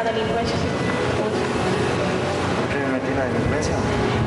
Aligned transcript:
en 0.00 0.04
la 0.04 0.12
delincuencia. 0.12 0.56
¿Por 2.56 2.68
qué 2.68 2.78
me 2.78 2.92
metí 2.92 3.08
en 3.08 3.16
la 3.16 3.24
delincuencia? 3.24 4.25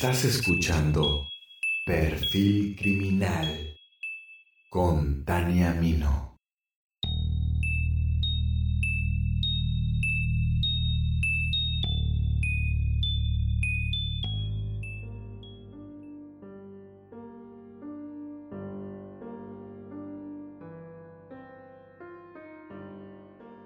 Estás 0.00 0.24
escuchando 0.26 1.26
Perfil 1.84 2.76
Criminal 2.78 3.74
con 4.70 5.24
Tania 5.24 5.72
Mino. 5.72 6.36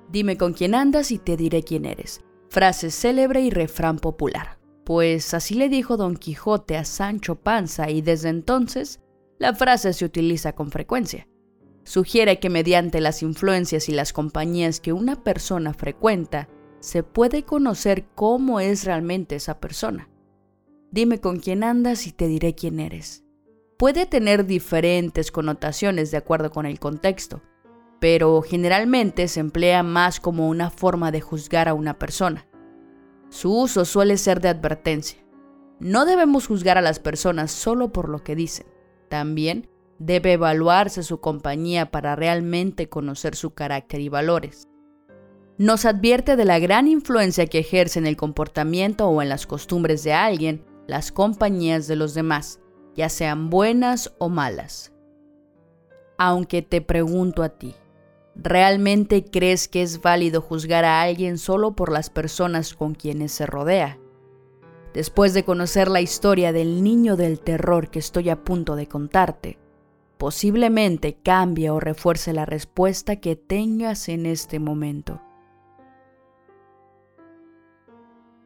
Dime 0.08 0.38
con 0.38 0.54
quién 0.54 0.74
andas 0.74 1.10
y 1.10 1.18
te 1.18 1.36
diré 1.36 1.62
quién 1.62 1.84
eres. 1.84 2.22
Frase 2.48 2.90
célebre 2.90 3.42
y 3.42 3.50
refrán 3.50 3.98
popular. 3.98 4.61
Pues 4.84 5.32
así 5.34 5.54
le 5.54 5.68
dijo 5.68 5.96
Don 5.96 6.16
Quijote 6.16 6.76
a 6.76 6.84
Sancho 6.84 7.36
Panza 7.36 7.90
y 7.90 8.02
desde 8.02 8.28
entonces 8.28 9.00
la 9.38 9.54
frase 9.54 9.92
se 9.92 10.04
utiliza 10.04 10.54
con 10.54 10.70
frecuencia. 10.70 11.28
Sugiere 11.84 12.38
que 12.38 12.50
mediante 12.50 13.00
las 13.00 13.22
influencias 13.22 13.88
y 13.88 13.92
las 13.92 14.12
compañías 14.12 14.80
que 14.80 14.92
una 14.92 15.22
persona 15.22 15.74
frecuenta, 15.74 16.48
se 16.80 17.02
puede 17.02 17.44
conocer 17.44 18.06
cómo 18.14 18.60
es 18.60 18.84
realmente 18.84 19.36
esa 19.36 19.60
persona. 19.60 20.08
Dime 20.90 21.20
con 21.20 21.38
quién 21.38 21.64
andas 21.64 22.06
y 22.06 22.12
te 22.12 22.26
diré 22.26 22.54
quién 22.54 22.80
eres. 22.80 23.24
Puede 23.78 24.04
tener 24.06 24.46
diferentes 24.46 25.32
connotaciones 25.32 26.10
de 26.10 26.18
acuerdo 26.18 26.50
con 26.50 26.66
el 26.66 26.78
contexto, 26.78 27.40
pero 28.00 28.42
generalmente 28.42 29.26
se 29.28 29.40
emplea 29.40 29.82
más 29.82 30.20
como 30.20 30.48
una 30.48 30.70
forma 30.70 31.12
de 31.12 31.20
juzgar 31.20 31.68
a 31.68 31.74
una 31.74 31.98
persona. 31.98 32.46
Su 33.32 33.50
uso 33.50 33.86
suele 33.86 34.18
ser 34.18 34.42
de 34.42 34.50
advertencia. 34.50 35.18
No 35.80 36.04
debemos 36.04 36.46
juzgar 36.46 36.76
a 36.76 36.82
las 36.82 36.98
personas 36.98 37.50
solo 37.50 37.90
por 37.90 38.10
lo 38.10 38.22
que 38.22 38.36
dicen. 38.36 38.66
También 39.08 39.70
debe 39.98 40.34
evaluarse 40.34 41.02
su 41.02 41.18
compañía 41.18 41.90
para 41.90 42.14
realmente 42.14 42.90
conocer 42.90 43.34
su 43.34 43.54
carácter 43.54 44.02
y 44.02 44.10
valores. 44.10 44.68
Nos 45.56 45.86
advierte 45.86 46.36
de 46.36 46.44
la 46.44 46.58
gran 46.58 46.86
influencia 46.86 47.46
que 47.46 47.60
ejerce 47.60 47.98
en 47.98 48.06
el 48.06 48.18
comportamiento 48.18 49.08
o 49.08 49.22
en 49.22 49.30
las 49.30 49.46
costumbres 49.46 50.04
de 50.04 50.12
alguien 50.12 50.66
las 50.86 51.10
compañías 51.10 51.86
de 51.86 51.96
los 51.96 52.12
demás, 52.12 52.60
ya 52.94 53.08
sean 53.08 53.48
buenas 53.48 54.12
o 54.18 54.28
malas. 54.28 54.92
Aunque 56.18 56.60
te 56.60 56.82
pregunto 56.82 57.42
a 57.42 57.48
ti, 57.48 57.74
¿realmente 58.34 59.24
crees 59.24 59.68
que 59.68 59.82
es 59.82 60.00
válido 60.00 60.40
juzgar 60.40 60.84
a 60.84 61.02
alguien 61.02 61.38
solo 61.38 61.72
por 61.72 61.92
las 61.92 62.10
personas 62.10 62.74
con 62.74 62.94
quienes 62.94 63.32
se 63.32 63.46
rodea? 63.46 63.98
Después 64.94 65.32
de 65.34 65.44
conocer 65.44 65.88
la 65.88 66.00
historia 66.00 66.52
del 66.52 66.82
niño 66.82 67.16
del 67.16 67.40
terror 67.40 67.88
que 67.90 67.98
estoy 67.98 68.28
a 68.28 68.44
punto 68.44 68.76
de 68.76 68.86
contarte, 68.88 69.58
posiblemente 70.18 71.16
cambie 71.22 71.70
o 71.70 71.80
refuerce 71.80 72.32
la 72.32 72.44
respuesta 72.44 73.16
que 73.16 73.36
tengas 73.36 74.08
en 74.08 74.26
este 74.26 74.58
momento. 74.58 75.20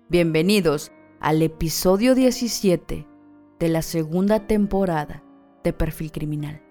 Bienvenidos 0.09 0.93
al 1.21 1.43
episodio 1.43 2.15
17 2.15 3.07
de 3.59 3.69
la 3.69 3.83
segunda 3.83 4.47
temporada 4.47 5.25
de 5.65 5.73
Perfil 5.73 6.13
Criminal. 6.13 6.66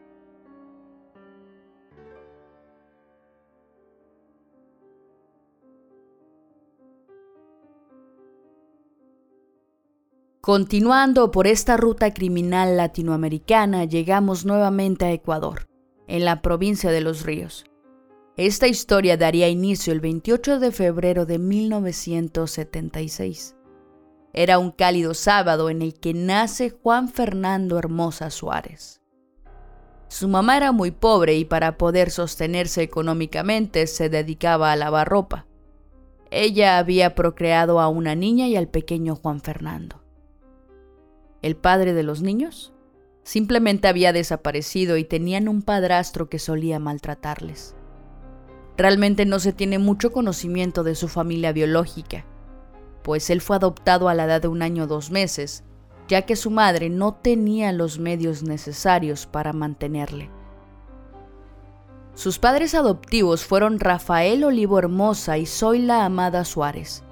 Continuando 10.45 11.31
por 11.31 11.47
esta 11.47 11.75
ruta 11.75 12.13
criminal 12.13 12.78
latinoamericana, 12.78 13.85
llegamos 13.85 14.45
nuevamente 14.45 15.06
a 15.06 15.11
Ecuador, 15.11 15.66
en 16.07 16.23
la 16.23 16.44
provincia 16.44 16.91
de 16.91 17.01
Los 17.01 17.23
Ríos. 17.23 17.66
Esta 18.38 18.67
historia 18.67 19.17
daría 19.17 19.50
inicio 19.50 19.91
el 19.91 20.01
28 20.01 20.59
de 20.59 20.72
febrero 20.72 21.25
de 21.25 21.39
1976. 21.39 23.55
Era 24.34 24.59
un 24.59 24.69
cálido 24.69 25.16
sábado 25.16 25.72
en 25.72 25.81
el 25.81 25.95
que 25.95 26.13
nace 26.13 26.69
Juan 26.69 27.09
Fernando 27.09 27.79
Hermosa 27.79 28.29
Suárez. 28.29 29.01
Su 30.09 30.28
mamá 30.28 30.57
era 30.57 30.72
muy 30.72 30.91
pobre 30.91 31.38
y 31.38 31.45
para 31.45 31.79
poder 31.79 32.11
sostenerse 32.11 32.84
económicamente 32.84 33.88
se 33.88 34.09
dedicaba 34.09 34.72
a 34.72 34.75
lavar 34.75 35.09
ropa. 35.09 35.47
Ella 36.29 36.78
había 36.78 37.16
procreado 37.16 37.79
a 37.79 37.88
una 37.88 38.13
niña 38.13 38.47
y 38.47 38.55
al 38.55 38.67
pequeño 38.67 39.16
Juan 39.16 39.41
Fernando 39.41 40.04
el 41.45 41.56
padre 41.56 41.94
de 41.94 42.01
los 42.01 42.23
niños, 42.23 42.73
simplemente 43.22 43.88
había 43.88 44.11
desaparecido 44.11 44.97
y 44.97 45.03
tenían 45.03 45.47
un 45.47 45.61
padrastro 45.61 46.28
que 46.28 46.39
solía 46.39 46.79
maltratarles. 46.79 47.75
Realmente 48.78 49.28
no 49.28 49.38
se 49.38 49.53
tiene 49.53 49.78
mucho 49.78 50.11
conocimiento 50.11 50.84
de 50.84 50.95
su 50.95 51.07
familia 51.07 51.51
biológica, 51.51 52.25
pues 53.03 53.29
él 53.29 53.41
fue 53.41 53.57
adoptado 53.57 54.09
a 54.09 54.16
la 54.16 54.25
edad 54.25 54.41
de 54.41 54.47
un 54.47 54.63
año 54.63 54.85
o 54.85 54.88
dos 54.88 55.11
meses, 55.11 55.63
ya 56.07 56.23
que 56.23 56.35
su 56.35 56.50
madre 56.50 56.89
no 56.89 57.13
tenía 57.13 57.72
los 57.73 58.00
medios 58.00 58.41
necesarios 58.41 59.28
para 59.28 59.53
mantenerle. 59.53 60.31
Sus 62.16 62.39
padres 62.39 62.73
adoptivos 62.73 63.45
fueron 63.45 63.79
Rafael 63.79 64.44
Olivo 64.45 64.79
Hermosa 64.79 65.38
y 65.38 65.45
Zoila 65.45 66.05
Amada 66.05 66.44
Suárez. 66.44 67.04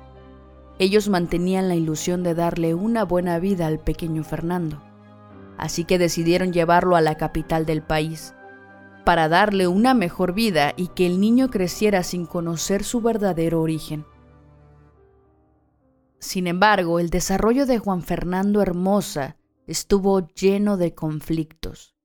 Ellos 0.80 1.08
mantenían 1.08 1.68
la 1.68 1.76
ilusión 1.76 2.24
de 2.24 2.34
darle 2.34 2.74
una 2.74 3.06
buena 3.06 3.40
vida 3.40 3.68
al 3.68 3.80
pequeño 3.80 4.24
Fernando, 4.24 4.82
así 5.58 5.86
que 5.86 6.00
decidieron 6.00 6.52
llevarlo 6.52 6.96
a 6.96 7.02
la 7.02 7.16
capital 7.16 7.66
del 7.66 7.84
país, 7.84 8.34
para 9.06 9.30
darle 9.30 9.68
una 9.68 9.94
mejor 9.94 10.34
vida 10.34 10.74
y 10.76 10.88
que 10.88 11.06
el 11.06 11.20
niño 11.20 11.50
creciera 11.50 12.04
sin 12.04 12.26
conocer 12.26 12.84
su 12.84 13.02
verdadero 13.02 13.62
origen. 13.62 14.06
Sin 16.20 16.48
embargo, 16.48 17.00
el 17.00 17.10
desarrollo 17.10 17.66
de 17.66 17.80
Juan 17.80 18.02
Fernando 18.02 18.62
Hermosa 18.62 19.36
estuvo 19.68 20.28
lleno 20.28 20.78
de 20.78 20.94
conflictos. 20.94 21.96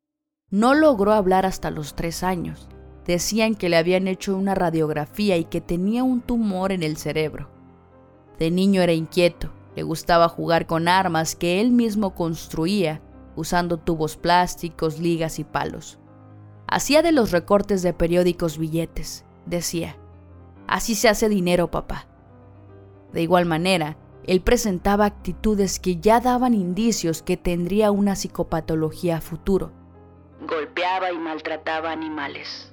No 0.50 0.74
logró 0.74 1.12
hablar 1.12 1.46
hasta 1.46 1.70
los 1.70 1.94
tres 1.94 2.22
años. 2.22 2.68
Decían 3.06 3.54
que 3.54 3.68
le 3.68 3.76
habían 3.76 4.08
hecho 4.08 4.36
una 4.36 4.54
radiografía 4.54 5.36
y 5.36 5.44
que 5.44 5.60
tenía 5.60 6.02
un 6.02 6.20
tumor 6.20 6.72
en 6.72 6.82
el 6.82 6.96
cerebro. 6.96 7.57
De 8.38 8.50
niño 8.50 8.82
era 8.82 8.92
inquieto, 8.92 9.50
le 9.74 9.82
gustaba 9.82 10.28
jugar 10.28 10.66
con 10.66 10.88
armas 10.88 11.36
que 11.36 11.60
él 11.60 11.70
mismo 11.70 12.14
construía 12.14 13.00
usando 13.38 13.76
tubos 13.76 14.16
plásticos, 14.16 14.98
ligas 14.98 15.38
y 15.38 15.44
palos. 15.44 15.98
Hacía 16.66 17.02
de 17.02 17.12
los 17.12 17.30
recortes 17.30 17.82
de 17.82 17.92
periódicos 17.92 18.58
billetes, 18.58 19.24
decía. 19.46 19.96
Así 20.66 20.94
se 20.94 21.08
hace 21.08 21.28
dinero, 21.28 21.70
papá. 21.70 22.06
De 23.12 23.22
igual 23.22 23.46
manera, 23.46 23.96
él 24.26 24.40
presentaba 24.42 25.06
actitudes 25.06 25.78
que 25.78 25.96
ya 25.96 26.20
daban 26.20 26.52
indicios 26.52 27.22
que 27.22 27.36
tendría 27.36 27.90
una 27.90 28.16
psicopatología 28.16 29.18
a 29.18 29.20
futuro. 29.20 29.72
Golpeaba 30.46 31.12
y 31.12 31.18
maltrataba 31.18 31.90
animales. 31.92 32.72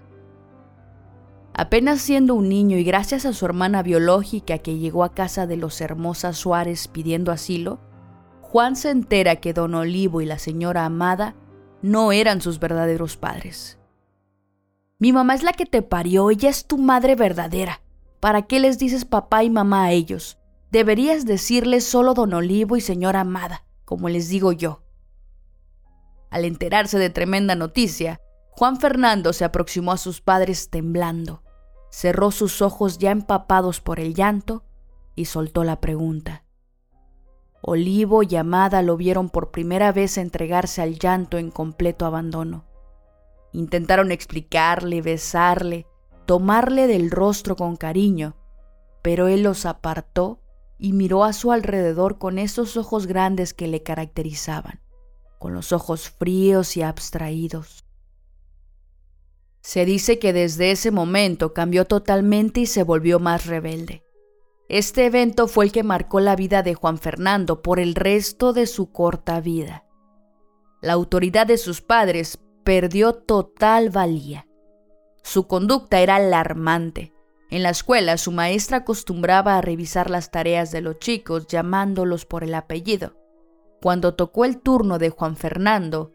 Apenas 1.58 2.02
siendo 2.02 2.36
un 2.36 2.50
niño 2.50 2.78
y 2.78 2.84
gracias 2.84 3.26
a 3.26 3.32
su 3.32 3.46
hermana 3.46 3.82
biológica 3.82 4.58
que 4.58 4.78
llegó 4.78 5.06
a 5.06 5.14
casa 5.14 5.48
de 5.48 5.56
los 5.56 5.80
Hermosas 5.80 6.36
Suárez 6.36 6.90
pidiendo 6.90 7.32
asilo, 7.32 7.80
Juan 8.42 8.76
se 8.76 8.90
entera 8.90 9.38
que 9.38 9.54
don 9.54 9.74
Olivo 9.74 10.20
y 10.20 10.26
la 10.26 10.38
señora 10.38 10.84
Amada 10.84 11.34
no 11.82 12.12
eran 12.12 12.42
sus 12.42 12.60
verdaderos 12.60 13.16
padres. 13.16 13.80
Mi 15.00 15.14
mamá 15.14 15.34
es 15.34 15.44
la 15.44 15.54
que 15.54 15.66
te 15.66 15.82
parió, 15.82 16.30
ella 16.30 16.50
es 16.50 16.66
tu 16.66 16.78
madre 16.78 17.16
verdadera. 17.16 17.82
¿Para 18.20 18.42
qué 18.42 18.60
les 18.60 18.78
dices 18.78 19.06
papá 19.06 19.46
y 19.46 19.50
mamá 19.50 19.86
a 19.86 19.92
ellos? 19.92 20.38
Deberías 20.72 21.26
decirles 21.26 21.86
solo 21.86 22.14
don 22.14 22.34
Olivo 22.34 22.76
y 22.76 22.82
señora 22.82 23.22
Amada, 23.22 23.64
como 23.86 24.10
les 24.10 24.28
digo 24.28 24.52
yo. 24.52 24.84
Al 26.30 26.44
enterarse 26.44 27.00
de 27.00 27.10
tremenda 27.10 27.56
noticia, 27.56 28.20
Juan 28.52 28.78
Fernando 28.78 29.32
se 29.32 29.46
aproximó 29.46 29.94
a 29.94 29.98
sus 29.98 30.20
padres 30.20 30.70
temblando 30.70 31.45
cerró 31.96 32.32
sus 32.32 32.62
ojos 32.62 32.98
ya 32.98 33.12
empapados 33.12 33.80
por 33.80 34.02
el 34.02 34.14
llanto 34.14 34.66
y 35.16 35.26
soltó 35.26 35.64
la 35.64 35.80
pregunta. 35.80 36.44
Olivo 37.62 38.22
y 38.22 38.36
Amada 38.36 38.82
lo 38.82 38.98
vieron 38.98 39.30
por 39.30 39.52
primera 39.52 39.94
vez 39.94 40.18
entregarse 40.18 40.82
al 40.82 41.00
llanto 41.00 41.38
en 41.38 41.52
completo 41.52 42.06
abandono. 42.06 42.66
Intentaron 43.54 44.12
explicarle, 44.12 45.02
besarle, 45.02 45.88
tomarle 46.26 46.88
del 46.88 47.12
rostro 47.12 47.56
con 47.56 47.78
cariño, 47.78 48.36
pero 49.02 49.30
él 49.30 49.44
los 49.44 49.66
apartó 49.66 50.42
y 50.78 50.92
miró 50.92 51.24
a 51.24 51.32
su 51.32 51.54
alrededor 51.54 52.18
con 52.18 52.40
esos 52.40 52.76
ojos 52.76 53.08
grandes 53.08 53.54
que 53.54 53.70
le 53.70 53.84
caracterizaban, 53.84 54.82
con 55.40 55.54
los 55.54 55.72
ojos 55.72 56.10
fríos 56.10 56.76
y 56.76 56.82
abstraídos. 56.82 57.85
Se 59.66 59.84
dice 59.84 60.20
que 60.20 60.32
desde 60.32 60.70
ese 60.70 60.92
momento 60.92 61.56
cambió 61.56 61.86
totalmente 61.86 62.60
y 62.60 62.66
se 62.68 62.84
volvió 62.84 63.20
más 63.20 63.48
rebelde. 63.48 64.04
Este 64.70 65.08
evento 65.08 65.48
fue 65.48 65.66
el 65.66 65.72
que 65.72 65.82
marcó 65.82 66.20
la 66.20 66.36
vida 66.36 66.62
de 66.62 66.76
Juan 66.76 67.00
Fernando 67.00 67.64
por 67.64 67.80
el 67.80 67.96
resto 67.96 68.54
de 68.54 68.68
su 68.68 68.92
corta 68.92 69.42
vida. 69.42 69.84
La 70.84 70.94
autoridad 70.94 71.48
de 71.48 71.58
sus 71.58 71.82
padres 71.82 72.38
perdió 72.64 73.14
total 73.14 73.90
valía. 73.90 74.46
Su 75.24 75.48
conducta 75.48 76.00
era 76.00 76.18
alarmante. 76.18 77.12
En 77.50 77.64
la 77.64 77.72
escuela 77.72 78.18
su 78.18 78.32
maestra 78.32 78.78
acostumbraba 78.78 79.58
a 79.58 79.62
revisar 79.62 80.12
las 80.12 80.30
tareas 80.30 80.72
de 80.72 80.82
los 80.82 81.00
chicos 81.00 81.48
llamándolos 81.48 82.28
por 82.28 82.44
el 82.44 82.54
apellido. 82.54 83.16
Cuando 83.82 84.14
tocó 84.14 84.46
el 84.46 84.62
turno 84.62 85.00
de 85.00 85.10
Juan 85.10 85.36
Fernando, 85.36 86.12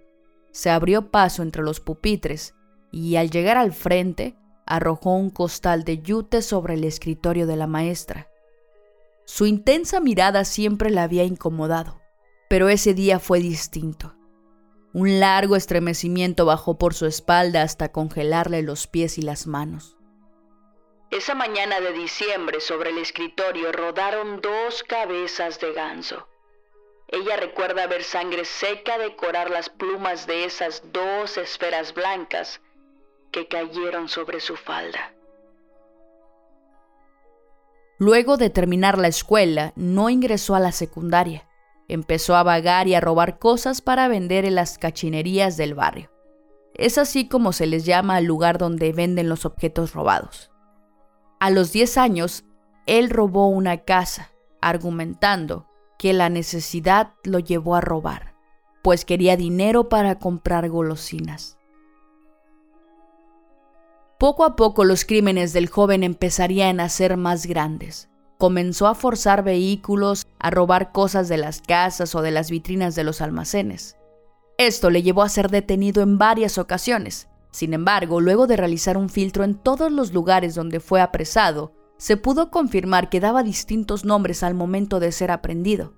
se 0.53 0.71
abrió 0.71 1.11
paso 1.11 1.43
entre 1.43 1.65
los 1.65 1.81
pupitres 1.81 2.55
y 2.91 3.17
al 3.17 3.31
llegar 3.31 3.57
al 3.57 3.73
frente 3.73 4.37
arrojó 4.67 5.15
un 5.15 5.31
costal 5.31 5.85
de 5.85 5.99
yute 5.99 6.43
sobre 6.43 6.75
el 6.75 6.85
escritorio 6.85 7.47
de 7.47 7.57
la 7.57 7.67
maestra. 7.67 8.29
Su 9.25 9.47
intensa 9.47 10.01
mirada 10.01 10.45
siempre 10.45 10.91
la 10.91 11.05
había 11.05 11.25
incomodado, 11.25 12.01
pero 12.49 12.69
ese 12.69 12.95
día 12.95 13.19
fue 13.19 13.41
distinto. 13.41 14.15
Un 14.93 15.21
largo 15.21 15.55
estremecimiento 15.55 16.47
bajó 16.47 16.79
por 16.79 16.95
su 16.95 17.07
espalda 17.07 17.63
hasta 17.63 17.93
congelarle 17.93 18.63
los 18.63 18.87
pies 18.87 19.19
y 19.19 19.23
las 19.23 19.47
manos. 19.47 19.97
Esa 21.11 21.35
mañana 21.35 21.81
de 21.81 21.93
diciembre 21.93 22.61
sobre 22.61 22.91
el 22.91 22.99
escritorio 22.99 23.73
rodaron 23.73 24.41
dos 24.41 24.83
cabezas 24.85 25.59
de 25.61 25.73
ganso. 25.73 26.29
Ella 27.09 27.37
recuerda 27.37 27.89
ver 27.89 28.05
sangre 28.05 28.45
seca 28.45 28.99
decorar 28.99 29.51
las 29.51 29.69
plumas 29.69 30.29
de 30.29 30.45
esas 30.45 30.85
dos 30.93 31.37
esferas 31.37 31.93
blancas 31.93 32.61
que 33.31 33.49
cayeron 33.49 34.09
sobre 34.09 34.41
su 34.41 34.57
falda. 34.57 35.15
Luego 37.99 38.39
de 38.39 38.49
terminar 38.49 38.97
la 38.99 39.09
escuela, 39.09 39.73
no 39.77 40.09
ingresó 40.09 40.55
a 40.55 40.61
la 40.61 40.73
secundaria. 40.73 41.47
Empezó 41.87 42.35
a 42.35 42.43
vagar 42.43 42.89
y 42.89 42.95
a 42.95 43.01
robar 43.01 43.39
cosas 43.39 43.83
para 43.83 44.09
vender 44.09 44.45
en 44.47 44.55
las 44.55 44.79
cachinerías 44.79 45.57
del 45.57 45.75
barrio. 45.75 46.11
Es 46.75 46.97
así 46.97 47.29
como 47.29 47.53
se 47.53 47.67
les 47.67 47.85
llama 47.85 48.17
al 48.17 48.25
lugar 48.25 48.57
donde 48.57 48.93
venden 48.93 49.29
los 49.29 49.45
objetos 49.45 49.93
robados. 49.93 50.51
A 51.41 51.51
los 51.51 51.73
10 51.73 51.99
años, 51.99 52.45
él 52.87 53.11
robó 53.11 53.49
una 53.49 53.79
casa, 53.85 54.31
argumentando 54.63 55.67
que 55.99 56.15
la 56.15 56.31
necesidad 56.31 57.13
lo 57.23 57.39
llevó 57.39 57.77
a 57.77 57.83
robar, 57.83 58.35
pues 58.83 59.05
quería 59.05 59.37
dinero 59.37 59.91
para 59.91 60.19
comprar 60.19 60.71
golosinas. 60.71 61.60
Poco 64.21 64.45
a 64.45 64.55
poco 64.55 64.85
los 64.85 65.07
crímenes 65.07 65.55
del 65.55 65.71
joven 65.71 66.03
empezarían 66.03 66.79
a 66.79 66.91
ser 66.91 67.17
más 67.17 67.47
grandes. 67.47 68.11
Comenzó 68.37 68.87
a 68.87 68.95
forzar 68.95 69.43
vehículos, 69.43 70.27
a 70.39 70.51
robar 70.51 70.93
cosas 70.93 71.31
de 71.31 71.39
las 71.39 71.63
casas 71.63 72.15
o 72.15 72.21
de 72.21 72.31
las 72.31 72.51
vitrinas 72.51 72.95
de 72.95 73.03
los 73.03 73.23
almacenes. 73.23 73.97
Esto 74.59 74.91
le 74.91 75.03
llevó 75.03 75.23
a 75.23 75.31
ser 75.31 75.49
detenido 75.49 76.03
en 76.03 76.19
varias 76.19 76.59
ocasiones. 76.59 77.29
Sin 77.51 77.73
embargo, 77.73 78.21
luego 78.21 78.47
de 78.47 78.59
realizar 78.59 78.99
un 78.99 79.09
filtro 79.09 79.43
en 79.43 79.55
todos 79.55 79.91
los 79.91 80.13
lugares 80.13 80.55
donde 80.55 80.81
fue 80.81 81.01
apresado, 81.01 81.73
se 81.97 82.19
pudo 82.19 82.51
confirmar 82.51 83.09
que 83.09 83.21
daba 83.21 83.43
distintos 83.43 84.05
nombres 84.05 84.43
al 84.43 84.53
momento 84.53 85.01
de 85.01 85.13
ser 85.13 85.31
aprendido. 85.31 85.95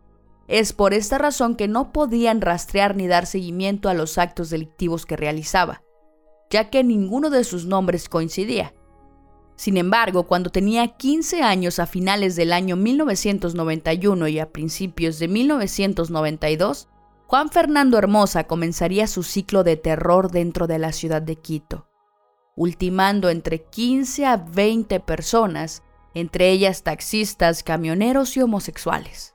Es 0.46 0.72
por 0.72 0.94
esta 0.94 1.18
razón 1.18 1.56
que 1.56 1.66
no 1.66 1.90
podían 1.92 2.40
rastrear 2.40 2.94
ni 2.94 3.08
dar 3.08 3.26
seguimiento 3.26 3.88
a 3.88 3.94
los 3.94 4.16
actos 4.16 4.48
delictivos 4.48 5.06
que 5.06 5.16
realizaba 5.16 5.82
ya 6.52 6.68
que 6.68 6.84
ninguno 6.84 7.30
de 7.30 7.44
sus 7.44 7.64
nombres 7.64 8.10
coincidía. 8.10 8.74
Sin 9.56 9.78
embargo, 9.78 10.24
cuando 10.24 10.50
tenía 10.50 10.86
15 10.86 11.42
años 11.42 11.78
a 11.78 11.86
finales 11.86 12.36
del 12.36 12.52
año 12.52 12.76
1991 12.76 14.28
y 14.28 14.38
a 14.38 14.52
principios 14.52 15.18
de 15.18 15.28
1992, 15.28 16.88
Juan 17.26 17.48
Fernando 17.48 17.96
Hermosa 17.96 18.44
comenzaría 18.44 19.06
su 19.06 19.22
ciclo 19.22 19.64
de 19.64 19.76
terror 19.76 20.30
dentro 20.30 20.66
de 20.66 20.78
la 20.78 20.92
ciudad 20.92 21.22
de 21.22 21.36
Quito, 21.36 21.86
ultimando 22.54 23.30
entre 23.30 23.62
15 23.64 24.26
a 24.26 24.36
20 24.36 25.00
personas, 25.00 25.82
entre 26.12 26.50
ellas 26.50 26.82
taxistas, 26.82 27.62
camioneros 27.62 28.36
y 28.36 28.42
homosexuales. 28.42 29.34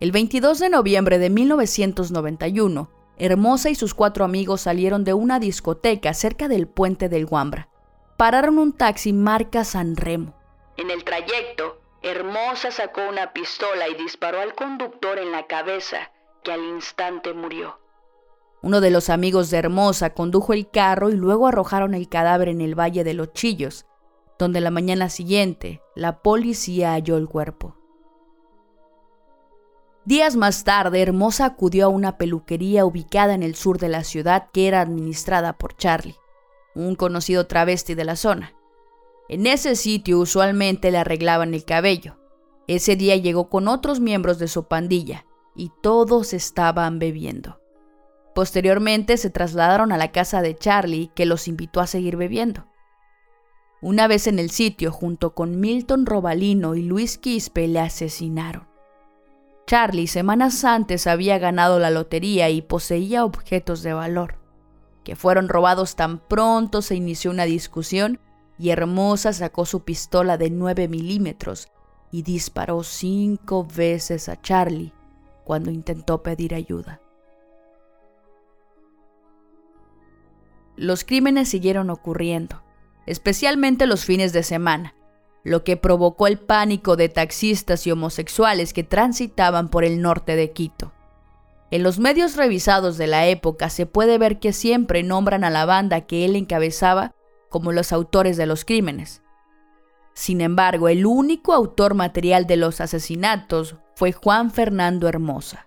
El 0.00 0.12
22 0.12 0.58
de 0.60 0.70
noviembre 0.70 1.18
de 1.18 1.28
1991, 1.28 3.01
Hermosa 3.24 3.70
y 3.70 3.76
sus 3.76 3.94
cuatro 3.94 4.24
amigos 4.24 4.62
salieron 4.62 5.04
de 5.04 5.14
una 5.14 5.38
discoteca 5.38 6.12
cerca 6.12 6.48
del 6.48 6.66
puente 6.66 7.08
del 7.08 7.24
Guambra. 7.24 7.68
Pararon 8.16 8.58
un 8.58 8.72
taxi 8.72 9.12
marca 9.12 9.62
San 9.62 9.94
Remo. 9.94 10.34
En 10.76 10.90
el 10.90 11.04
trayecto, 11.04 11.80
Hermosa 12.02 12.72
sacó 12.72 13.02
una 13.08 13.32
pistola 13.32 13.88
y 13.88 13.94
disparó 13.94 14.40
al 14.40 14.56
conductor 14.56 15.20
en 15.20 15.30
la 15.30 15.46
cabeza, 15.46 16.10
que 16.42 16.50
al 16.50 16.64
instante 16.64 17.32
murió. 17.32 17.78
Uno 18.60 18.80
de 18.80 18.90
los 18.90 19.08
amigos 19.08 19.50
de 19.50 19.58
Hermosa 19.58 20.14
condujo 20.14 20.52
el 20.52 20.68
carro 20.68 21.08
y 21.08 21.14
luego 21.14 21.46
arrojaron 21.46 21.94
el 21.94 22.08
cadáver 22.08 22.48
en 22.48 22.60
el 22.60 22.74
Valle 22.74 23.04
de 23.04 23.14
los 23.14 23.32
Chillos, 23.32 23.86
donde 24.36 24.60
la 24.60 24.72
mañana 24.72 25.08
siguiente 25.08 25.80
la 25.94 26.22
policía 26.22 26.94
halló 26.94 27.18
el 27.18 27.28
cuerpo. 27.28 27.76
Días 30.04 30.34
más 30.34 30.64
tarde, 30.64 31.00
Hermosa 31.00 31.46
acudió 31.46 31.86
a 31.86 31.88
una 31.88 32.18
peluquería 32.18 32.84
ubicada 32.84 33.34
en 33.34 33.44
el 33.44 33.54
sur 33.54 33.78
de 33.78 33.88
la 33.88 34.02
ciudad 34.02 34.48
que 34.52 34.66
era 34.66 34.80
administrada 34.80 35.52
por 35.58 35.76
Charlie, 35.76 36.16
un 36.74 36.96
conocido 36.96 37.46
travesti 37.46 37.94
de 37.94 38.04
la 38.04 38.16
zona. 38.16 38.52
En 39.28 39.46
ese 39.46 39.76
sitio 39.76 40.18
usualmente 40.18 40.90
le 40.90 40.98
arreglaban 40.98 41.54
el 41.54 41.64
cabello. 41.64 42.18
Ese 42.66 42.96
día 42.96 43.16
llegó 43.16 43.48
con 43.48 43.68
otros 43.68 44.00
miembros 44.00 44.40
de 44.40 44.48
su 44.48 44.64
pandilla 44.64 45.24
y 45.54 45.70
todos 45.82 46.32
estaban 46.32 46.98
bebiendo. 46.98 47.60
Posteriormente 48.34 49.16
se 49.18 49.30
trasladaron 49.30 49.92
a 49.92 49.98
la 49.98 50.10
casa 50.10 50.42
de 50.42 50.56
Charlie 50.56 51.12
que 51.14 51.26
los 51.26 51.46
invitó 51.46 51.80
a 51.80 51.86
seguir 51.86 52.16
bebiendo. 52.16 52.66
Una 53.80 54.08
vez 54.08 54.26
en 54.26 54.40
el 54.40 54.50
sitio, 54.50 54.90
junto 54.90 55.34
con 55.34 55.60
Milton 55.60 56.06
Robalino 56.06 56.74
y 56.74 56.82
Luis 56.82 57.18
Quispe, 57.18 57.68
le 57.68 57.80
asesinaron. 57.80 58.71
Charlie 59.66 60.06
semanas 60.06 60.64
antes 60.64 61.06
había 61.06 61.38
ganado 61.38 61.78
la 61.78 61.90
lotería 61.90 62.50
y 62.50 62.62
poseía 62.62 63.24
objetos 63.24 63.82
de 63.82 63.92
valor, 63.92 64.36
que 65.04 65.16
fueron 65.16 65.48
robados 65.48 65.96
tan 65.96 66.18
pronto 66.18 66.82
se 66.82 66.94
inició 66.94 67.30
una 67.30 67.44
discusión 67.44 68.20
y 68.58 68.70
Hermosa 68.70 69.32
sacó 69.32 69.64
su 69.66 69.84
pistola 69.84 70.36
de 70.36 70.50
9 70.50 70.88
milímetros 70.88 71.68
y 72.10 72.22
disparó 72.22 72.82
cinco 72.82 73.66
veces 73.66 74.28
a 74.28 74.40
Charlie 74.40 74.92
cuando 75.44 75.70
intentó 75.70 76.22
pedir 76.22 76.54
ayuda. 76.54 77.00
Los 80.76 81.04
crímenes 81.04 81.48
siguieron 81.48 81.90
ocurriendo, 81.90 82.62
especialmente 83.06 83.86
los 83.86 84.04
fines 84.04 84.32
de 84.32 84.42
semana, 84.42 84.94
lo 85.44 85.64
que 85.64 85.76
provocó 85.76 86.26
el 86.26 86.38
pánico 86.38 86.96
de 86.96 87.08
taxistas 87.08 87.86
y 87.86 87.90
homosexuales 87.90 88.72
que 88.72 88.84
transitaban 88.84 89.68
por 89.68 89.84
el 89.84 90.00
norte 90.00 90.36
de 90.36 90.52
Quito. 90.52 90.92
En 91.70 91.82
los 91.82 91.98
medios 91.98 92.36
revisados 92.36 92.98
de 92.98 93.06
la 93.06 93.26
época 93.26 93.70
se 93.70 93.86
puede 93.86 94.18
ver 94.18 94.38
que 94.38 94.52
siempre 94.52 95.02
nombran 95.02 95.42
a 95.42 95.50
la 95.50 95.64
banda 95.64 96.02
que 96.02 96.24
él 96.24 96.36
encabezaba 96.36 97.14
como 97.48 97.72
los 97.72 97.92
autores 97.92 98.36
de 98.36 98.46
los 98.46 98.64
crímenes. 98.64 99.22
Sin 100.14 100.42
embargo, 100.42 100.88
el 100.88 101.06
único 101.06 101.54
autor 101.54 101.94
material 101.94 102.46
de 102.46 102.58
los 102.58 102.80
asesinatos 102.80 103.76
fue 103.94 104.12
Juan 104.12 104.50
Fernando 104.50 105.08
Hermosa. 105.08 105.66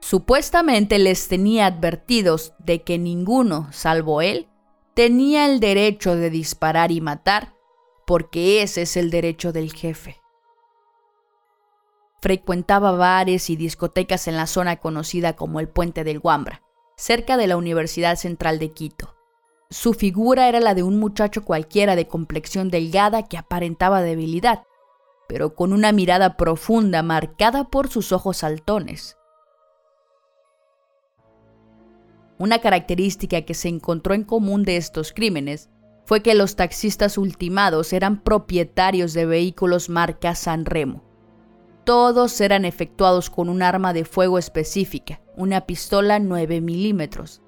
Supuestamente 0.00 0.98
les 0.98 1.28
tenía 1.28 1.64
advertidos 1.64 2.52
de 2.58 2.82
que 2.82 2.98
ninguno, 2.98 3.68
salvo 3.72 4.20
él, 4.20 4.48
tenía 4.92 5.46
el 5.46 5.60
derecho 5.60 6.14
de 6.14 6.28
disparar 6.28 6.92
y 6.92 7.00
matar 7.00 7.53
porque 8.06 8.62
ese 8.62 8.82
es 8.82 8.96
el 8.96 9.10
derecho 9.10 9.52
del 9.52 9.72
jefe. 9.72 10.20
Frecuentaba 12.20 12.92
bares 12.92 13.50
y 13.50 13.56
discotecas 13.56 14.28
en 14.28 14.36
la 14.36 14.46
zona 14.46 14.76
conocida 14.76 15.36
como 15.36 15.60
el 15.60 15.68
Puente 15.68 16.04
del 16.04 16.20
Guambra, 16.20 16.62
cerca 16.96 17.36
de 17.36 17.46
la 17.46 17.56
Universidad 17.56 18.16
Central 18.16 18.58
de 18.58 18.72
Quito. 18.72 19.14
su 19.70 19.92
figura 19.92 20.48
era 20.48 20.60
la 20.60 20.74
de 20.74 20.82
un 20.82 20.98
muchacho 21.00 21.44
cualquiera 21.44 21.96
de 21.96 22.06
complexión 22.06 22.70
delgada 22.70 23.24
que 23.24 23.36
aparentaba 23.36 24.02
debilidad, 24.02 24.62
pero 25.26 25.54
con 25.54 25.72
una 25.72 25.90
mirada 25.90 26.36
profunda 26.36 27.02
marcada 27.02 27.64
por 27.64 27.88
sus 27.88 28.12
ojos 28.12 28.38
saltones. 28.38 29.16
Una 32.38 32.60
característica 32.60 33.42
que 33.42 33.54
se 33.54 33.68
encontró 33.68 34.14
en 34.14 34.24
común 34.24 34.64
de 34.64 34.76
estos 34.76 35.12
crímenes 35.12 35.70
fue 36.04 36.22
que 36.22 36.34
los 36.34 36.56
taxistas 36.56 37.18
ultimados 37.18 37.92
eran 37.92 38.20
propietarios 38.22 39.14
de 39.14 39.26
vehículos 39.26 39.88
marca 39.88 40.34
San 40.34 40.64
Remo. 40.64 41.02
Todos 41.84 42.40
eran 42.40 42.64
efectuados 42.64 43.30
con 43.30 43.48
un 43.48 43.62
arma 43.62 43.92
de 43.92 44.04
fuego 44.04 44.38
específica, 44.38 45.20
una 45.36 45.62
pistola 45.62 46.18
9 46.18 46.60
milímetros. 46.60 47.42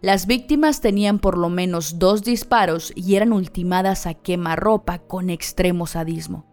Las 0.00 0.26
víctimas 0.26 0.80
tenían 0.80 1.18
por 1.18 1.36
lo 1.36 1.50
menos 1.50 1.98
dos 1.98 2.22
disparos 2.22 2.92
y 2.96 3.16
eran 3.16 3.32
ultimadas 3.32 4.06
a 4.06 4.14
quemarropa 4.14 4.98
con 5.00 5.28
extremo 5.28 5.86
sadismo. 5.86 6.46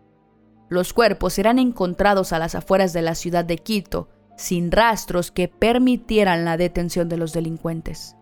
Los 0.69 0.91
cuerpos 0.91 1.39
eran 1.39 1.59
encontrados 1.59 2.33
a 2.33 2.39
las 2.39 2.55
afueras 2.55 2.91
de 2.91 3.01
la 3.01 3.15
ciudad 3.15 3.45
de 3.45 3.57
Quito, 3.57 4.09
sin 4.35 4.69
rastros 4.71 5.31
que 5.31 5.47
permitieran 5.47 6.43
la 6.43 6.57
detención 6.57 7.07
de 7.07 7.17
los 7.17 7.31
delincuentes. 7.31 8.16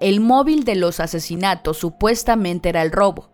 El 0.00 0.20
móvil 0.20 0.64
de 0.64 0.76
los 0.76 1.00
asesinatos 1.00 1.78
supuestamente 1.78 2.68
era 2.68 2.82
el 2.82 2.92
robo. 2.92 3.30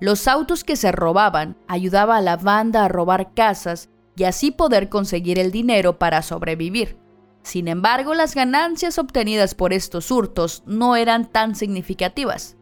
Los 0.00 0.26
autos 0.26 0.64
que 0.64 0.76
se 0.76 0.90
robaban 0.92 1.56
ayudaba 1.68 2.16
a 2.16 2.20
la 2.20 2.36
banda 2.36 2.84
a 2.84 2.88
robar 2.88 3.34
casas 3.34 3.88
y 4.16 4.24
así 4.24 4.50
poder 4.50 4.88
conseguir 4.88 5.38
el 5.38 5.52
dinero 5.52 5.98
para 5.98 6.22
sobrevivir. 6.22 6.98
Sin 7.42 7.68
embargo, 7.68 8.14
las 8.14 8.34
ganancias 8.34 8.98
obtenidas 8.98 9.54
por 9.54 9.72
estos 9.72 10.10
hurtos 10.10 10.64
no 10.66 10.96
eran 10.96 11.30
tan 11.30 11.54
significativas. 11.54 12.56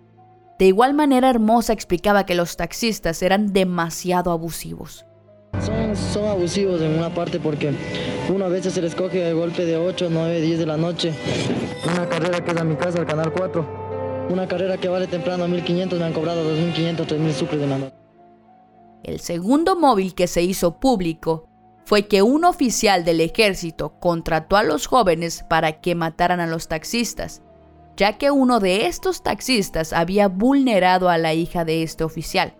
De 0.59 0.67
igual 0.67 0.93
manera, 0.93 1.31
Hermosa 1.31 1.73
explicaba 1.73 2.27
que 2.27 2.35
los 2.35 2.57
taxistas 2.57 3.23
eran 3.23 3.53
demasiado 3.53 4.31
abusivos. 4.31 5.07
Son, 5.61 6.25
abusivos 6.27 6.81
en 6.83 6.99
una 6.99 7.15
parte 7.15 7.41
porque 7.41 7.73
uno 8.29 8.45
a 8.45 8.49
veces 8.49 8.75
se 8.75 8.83
les 8.83 8.95
coge 8.95 9.19
de 9.19 9.33
golpe 9.33 9.65
de 9.65 9.77
8, 9.77 10.09
9, 10.11 10.41
10 10.41 10.59
de 10.59 10.67
la 10.67 10.77
noche. 10.77 11.13
Una 11.85 12.09
carrera 12.09 12.45
que 12.45 12.51
es 12.51 12.57
a 12.57 12.65
mi 12.65 12.77
casa, 12.77 12.99
al 12.99 13.07
Canal 13.07 13.33
4. 13.33 14.27
Una 14.31 14.49
carrera 14.49 14.77
que 14.79 14.89
vale 14.89 15.07
temprano 15.07 15.47
1.500, 15.47 15.99
me 15.99 16.05
han 16.05 16.13
cobrado 16.13 16.43
2.500, 16.45 17.07
3.000 17.07 17.33
sucres 17.33 17.61
de 17.61 17.67
la 17.67 17.79
noche. 17.79 17.95
El 19.03 19.21
segundo 19.21 19.77
móvil 19.77 20.15
que 20.15 20.27
se 20.27 20.43
hizo 20.43 20.81
público 20.81 21.47
fue 21.85 22.07
que 22.07 22.23
un 22.23 22.45
oficial 22.45 23.05
del 23.05 23.21
ejército 23.21 23.99
contrató 24.01 24.57
a 24.57 24.63
los 24.63 24.87
jóvenes 24.87 25.45
para 25.49 25.81
que 25.81 25.95
mataran 25.95 26.41
a 26.41 26.47
los 26.47 26.69
taxistas, 26.69 27.43
ya 27.97 28.17
que 28.17 28.31
uno 28.31 28.61
de 28.61 28.87
estos 28.87 29.23
taxistas 29.23 29.93
había 29.93 30.29
vulnerado 30.29 31.11
a 31.11 31.19
la 31.19 31.35
hija 31.35 31.65
de 31.65 31.83
este 31.83 32.05
oficial. 32.05 32.55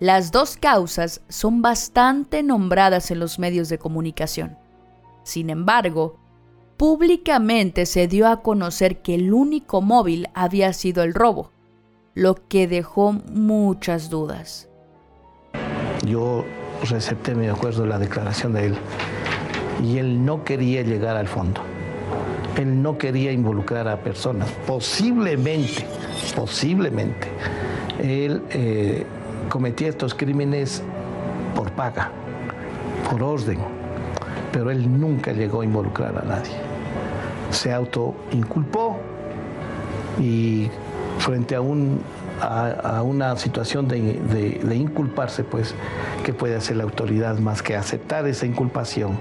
Las 0.00 0.32
dos 0.32 0.56
causas 0.56 1.20
son 1.28 1.60
bastante 1.60 2.42
nombradas 2.42 3.10
en 3.10 3.18
los 3.18 3.38
medios 3.38 3.68
de 3.68 3.76
comunicación. 3.76 4.56
Sin 5.24 5.50
embargo, 5.50 6.16
públicamente 6.78 7.84
se 7.84 8.08
dio 8.08 8.26
a 8.26 8.40
conocer 8.40 9.02
que 9.02 9.14
el 9.14 9.34
único 9.34 9.82
móvil 9.82 10.30
había 10.32 10.72
sido 10.72 11.02
el 11.02 11.12
robo, 11.12 11.50
lo 12.14 12.34
que 12.48 12.66
dejó 12.66 13.12
muchas 13.12 14.08
dudas. 14.08 14.70
Yo 16.06 16.46
recepté, 16.88 17.34
me 17.34 17.50
acuerdo, 17.50 17.84
la 17.84 17.98
declaración 17.98 18.54
de 18.54 18.68
él 18.68 18.78
y 19.84 19.98
él 19.98 20.24
no 20.24 20.44
quería 20.44 20.80
llegar 20.80 21.18
al 21.18 21.28
fondo. 21.28 21.60
Él 22.56 22.82
no 22.82 22.96
quería 22.96 23.32
involucrar 23.32 23.86
a 23.86 23.98
personas. 23.98 24.48
Posiblemente, 24.66 25.84
posiblemente, 26.34 27.28
él 27.98 28.42
eh, 28.50 29.04
cometía 29.48 29.88
estos 29.88 30.14
crímenes 30.14 30.82
por 31.54 31.70
paga, 31.72 32.10
por 33.10 33.22
orden, 33.22 33.58
pero 34.52 34.70
él 34.70 35.00
nunca 35.00 35.32
llegó 35.32 35.62
a 35.62 35.64
involucrar 35.64 36.16
a 36.18 36.22
nadie. 36.22 36.52
Se 37.50 37.72
autoinculpó 37.72 38.98
y 40.20 40.70
frente 41.18 41.54
a, 41.54 41.60
un, 41.60 42.00
a, 42.40 43.02
una 43.02 43.36
situación 43.36 43.88
de, 43.88 44.60
de, 44.62 44.76
inculparse, 44.76 45.44
pues, 45.44 45.74
¿qué 46.24 46.32
puede 46.32 46.56
hacer 46.56 46.76
la 46.76 46.84
autoridad 46.84 47.38
más 47.38 47.62
que 47.62 47.76
aceptar 47.76 48.26
esa 48.26 48.46
inculpación 48.46 49.18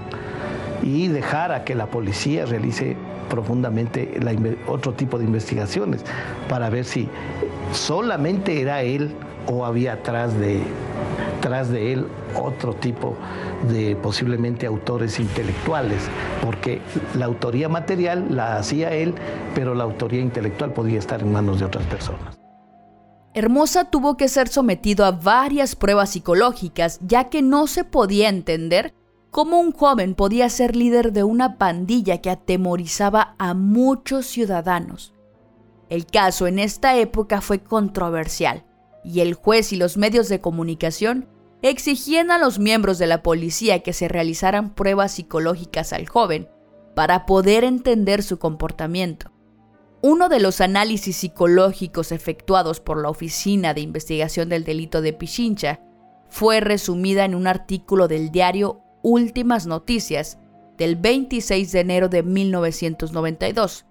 y 0.82 1.08
dejar 1.08 1.52
a 1.52 1.64
que 1.64 1.76
la 1.76 1.88
policía 1.88 2.46
realice 2.46 2.96
profundamente 3.30 4.20
otro 4.68 4.94
tipo 4.94 5.20
de 5.20 5.26
investigaciones 5.26 6.04
para 6.48 6.70
ver 6.70 6.86
si 6.86 7.08
solamente 7.72 8.62
era 8.62 8.82
él 8.82 9.14
o 9.52 9.66
había 9.66 9.94
atrás 9.94 10.38
de, 10.40 10.62
tras 11.42 11.70
de 11.70 11.94
él 11.94 12.08
otro 12.36 12.74
tipo 12.74 13.16
de 13.70 13.96
posiblemente 13.96 14.66
autores 14.66 15.20
intelectuales, 15.20 16.04
porque 16.44 16.82
la 17.16 17.26
autoría 17.26 17.68
material 17.70 18.28
la 18.30 18.58
hacía 18.58 18.94
él, 18.94 19.16
pero 19.56 19.74
la 19.74 19.84
autoría 19.84 20.22
intelectual 20.22 20.74
podía 20.74 21.00
estar 21.00 21.22
en 21.22 21.32
manos 21.32 21.60
de 21.60 21.66
otras 21.66 21.86
personas. 21.88 22.38
Hermosa 23.34 23.86
tuvo 23.86 24.18
que 24.18 24.28
ser 24.28 24.48
sometido 24.48 25.06
a 25.06 25.12
varias 25.12 25.76
pruebas 25.76 26.12
psicológicas, 26.12 27.00
ya 27.02 27.26
que 27.26 27.42
no 27.42 27.68
se 27.68 27.84
podía 27.84 28.28
entender 28.30 28.94
cómo 29.30 29.60
un 29.60 29.72
joven 29.72 30.16
podía 30.16 30.50
ser 30.50 30.76
líder 30.76 31.14
de 31.14 31.24
una 31.24 31.58
pandilla 31.58 32.20
que 32.20 32.32
atemorizaba 32.32 33.36
a 33.38 33.54
muchos 33.54 34.26
ciudadanos. 34.26 35.14
El 35.90 36.06
caso 36.06 36.48
en 36.48 36.60
esta 36.60 36.98
época 36.98 37.42
fue 37.42 37.60
controversial, 37.60 38.64
y 39.04 39.22
el 39.22 39.34
juez 39.34 39.74
y 39.74 39.78
los 39.78 39.98
medios 39.98 40.30
de 40.30 40.40
comunicación 40.42 41.28
exigían 41.62 42.32
a 42.32 42.38
los 42.38 42.60
miembros 42.60 42.98
de 42.98 43.08
la 43.08 43.22
policía 43.22 43.80
que 43.80 43.94
se 43.94 44.08
realizaran 44.08 44.74
pruebas 44.74 45.14
psicológicas 45.14 45.94
al 45.94 46.08
joven 46.08 46.50
para 46.96 47.26
poder 47.26 47.64
entender 47.64 48.24
su 48.24 48.40
comportamiento. 48.40 49.32
Uno 50.02 50.30
de 50.30 50.40
los 50.40 50.62
análisis 50.62 51.18
psicológicos 51.18 52.12
efectuados 52.12 52.80
por 52.80 53.02
la 53.02 53.10
Oficina 53.10 53.74
de 53.74 53.82
Investigación 53.82 54.48
del 54.48 54.64
Delito 54.64 55.02
de 55.02 55.12
Pichincha 55.12 55.82
fue 56.30 56.62
resumida 56.62 57.26
en 57.26 57.36
un 57.36 57.48
artículo 57.48 58.08
del 58.08 58.32
diario 58.32 58.82
Últimas 59.02 59.66
Noticias 59.66 60.38
del 60.78 60.96
26 60.96 61.72
de 61.74 61.80
enero 61.82 62.08
de 62.08 62.24
1992, 62.24 63.86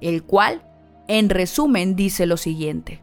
el 0.00 0.22
cual, 0.24 0.66
en 1.08 1.28
resumen, 1.28 1.96
dice 1.96 2.24
lo 2.24 2.38
siguiente. 2.38 3.02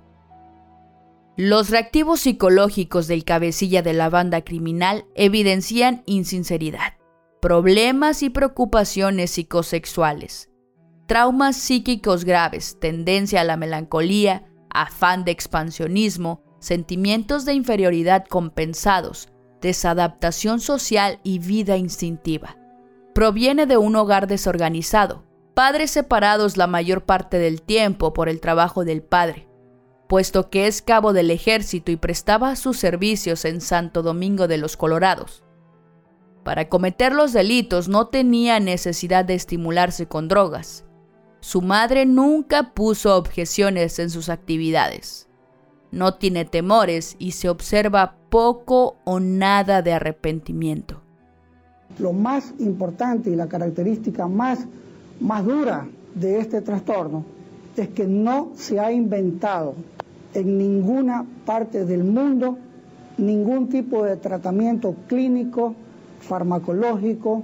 Los 1.39 1.69
reactivos 1.69 2.21
psicológicos 2.21 3.05
del 3.05 3.23
cabecilla 3.23 3.83
de 3.83 3.93
la 3.93 4.09
banda 4.09 4.41
criminal 4.41 5.05
evidencian 5.13 6.01
insinceridad, 6.07 6.95
problemas 7.39 8.23
y 8.23 8.31
preocupaciones 8.31 9.29
psicosexuales, 9.29 10.49
traumas 11.05 11.55
psíquicos 11.55 12.25
graves, 12.25 12.79
tendencia 12.81 13.41
a 13.41 13.43
la 13.43 13.55
melancolía, 13.55 14.47
afán 14.71 15.25
de 15.25 15.31
expansionismo, 15.31 16.41
sentimientos 16.59 17.45
de 17.45 17.53
inferioridad 17.53 18.25
compensados, 18.25 19.29
desadaptación 19.61 20.59
social 20.59 21.19
y 21.23 21.37
vida 21.37 21.77
instintiva. 21.77 22.57
Proviene 23.13 23.67
de 23.67 23.77
un 23.77 23.95
hogar 23.95 24.25
desorganizado, 24.25 25.23
padres 25.53 25.91
separados 25.91 26.57
la 26.57 26.65
mayor 26.65 27.05
parte 27.05 27.37
del 27.37 27.61
tiempo 27.61 28.11
por 28.11 28.27
el 28.27 28.41
trabajo 28.41 28.85
del 28.85 29.03
padre, 29.03 29.46
puesto 30.07 30.49
que 30.49 30.67
es 30.67 30.81
cabo 30.81 31.13
del 31.13 31.31
ejército 31.31 31.91
y 31.91 31.97
prestaba 31.97 32.55
sus 32.55 32.77
servicios 32.77 33.45
en 33.45 33.61
Santo 33.61 34.01
Domingo 34.01 34.47
de 34.47 34.57
los 34.57 34.77
Colorados. 34.77 35.43
Para 36.43 36.69
cometer 36.69 37.13
los 37.13 37.33
delitos 37.33 37.89
no 37.89 38.07
tenía 38.07 38.59
necesidad 38.59 39.25
de 39.25 39.35
estimularse 39.35 40.07
con 40.07 40.27
drogas. 40.29 40.85
Su 41.41 41.61
madre 41.61 42.05
nunca 42.05 42.73
puso 42.73 43.17
objeciones 43.17 43.99
en 43.99 44.09
sus 44.09 44.29
actividades. 44.29 45.27
No 45.91 46.15
tiene 46.15 46.45
temores 46.45 47.15
y 47.19 47.31
se 47.31 47.49
observa 47.49 48.15
poco 48.29 48.97
o 49.03 49.19
nada 49.19 49.81
de 49.81 49.93
arrepentimiento. 49.93 51.01
Lo 51.99 52.13
más 52.13 52.53
importante 52.59 53.29
y 53.29 53.35
la 53.35 53.47
característica 53.47 54.27
más, 54.27 54.59
más 55.19 55.45
dura 55.45 55.87
de 56.15 56.39
este 56.39 56.61
trastorno 56.61 57.25
es 57.77 57.89
que 57.89 58.05
no 58.07 58.51
se 58.55 58.79
ha 58.79 58.91
inventado 58.91 59.75
en 60.33 60.57
ninguna 60.57 61.25
parte 61.45 61.85
del 61.85 62.03
mundo 62.03 62.57
ningún 63.17 63.67
tipo 63.69 64.03
de 64.03 64.17
tratamiento 64.17 64.95
clínico, 65.07 65.73
farmacológico, 66.19 67.43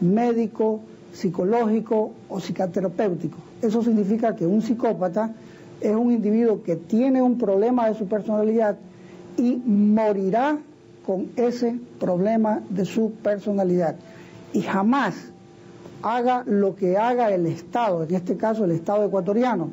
médico, 0.00 0.80
psicológico 1.12 2.12
o 2.28 2.38
psicoterapéutico. 2.38 3.38
Eso 3.60 3.82
significa 3.82 4.34
que 4.34 4.46
un 4.46 4.62
psicópata 4.62 5.32
es 5.80 5.94
un 5.94 6.10
individuo 6.12 6.62
que 6.62 6.76
tiene 6.76 7.22
un 7.22 7.38
problema 7.38 7.88
de 7.88 7.94
su 7.94 8.06
personalidad 8.06 8.76
y 9.36 9.56
morirá 9.56 10.58
con 11.06 11.28
ese 11.36 11.78
problema 11.98 12.62
de 12.68 12.84
su 12.84 13.12
personalidad. 13.12 13.96
Y 14.52 14.62
jamás 14.62 15.31
haga 16.02 16.44
lo 16.46 16.76
que 16.76 16.96
haga 16.96 17.32
el 17.32 17.46
Estado, 17.46 18.04
en 18.04 18.14
este 18.14 18.36
caso 18.36 18.64
el 18.64 18.72
Estado 18.72 19.04
ecuatoriano, 19.04 19.70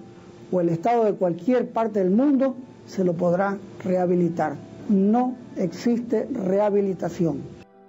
o 0.51 0.61
el 0.61 0.69
Estado 0.69 1.05
de 1.05 1.13
cualquier 1.13 1.69
parte 1.69 1.99
del 1.99 2.11
mundo, 2.11 2.55
se 2.87 3.03
lo 3.03 3.13
podrá 3.13 3.57
rehabilitar. 3.83 4.55
No 4.89 5.35
existe 5.57 6.27
rehabilitación. 6.31 7.41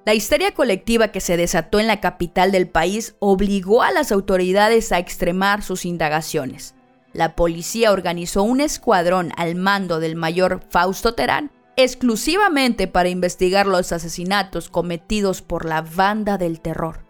La 0.04 0.14
histeria 0.14 0.52
colectiva 0.54 1.08
que 1.08 1.20
se 1.20 1.36
desató 1.36 1.78
en 1.78 1.86
la 1.86 2.00
capital 2.00 2.52
del 2.52 2.68
país 2.68 3.14
obligó 3.18 3.82
a 3.82 3.92
las 3.92 4.12
autoridades 4.12 4.92
a 4.92 4.98
extremar 4.98 5.62
sus 5.62 5.84
indagaciones. 5.84 6.74
La 7.12 7.34
policía 7.34 7.92
organizó 7.92 8.42
un 8.42 8.60
escuadrón 8.60 9.32
al 9.36 9.56
mando 9.56 10.00
del 10.00 10.16
mayor 10.16 10.60
Fausto 10.68 11.14
Terán 11.14 11.50
exclusivamente 11.76 12.86
para 12.86 13.08
investigar 13.08 13.66
los 13.66 13.92
asesinatos 13.92 14.68
cometidos 14.68 15.42
por 15.42 15.64
la 15.64 15.82
banda 15.82 16.38
del 16.38 16.60
terror. 16.60 17.09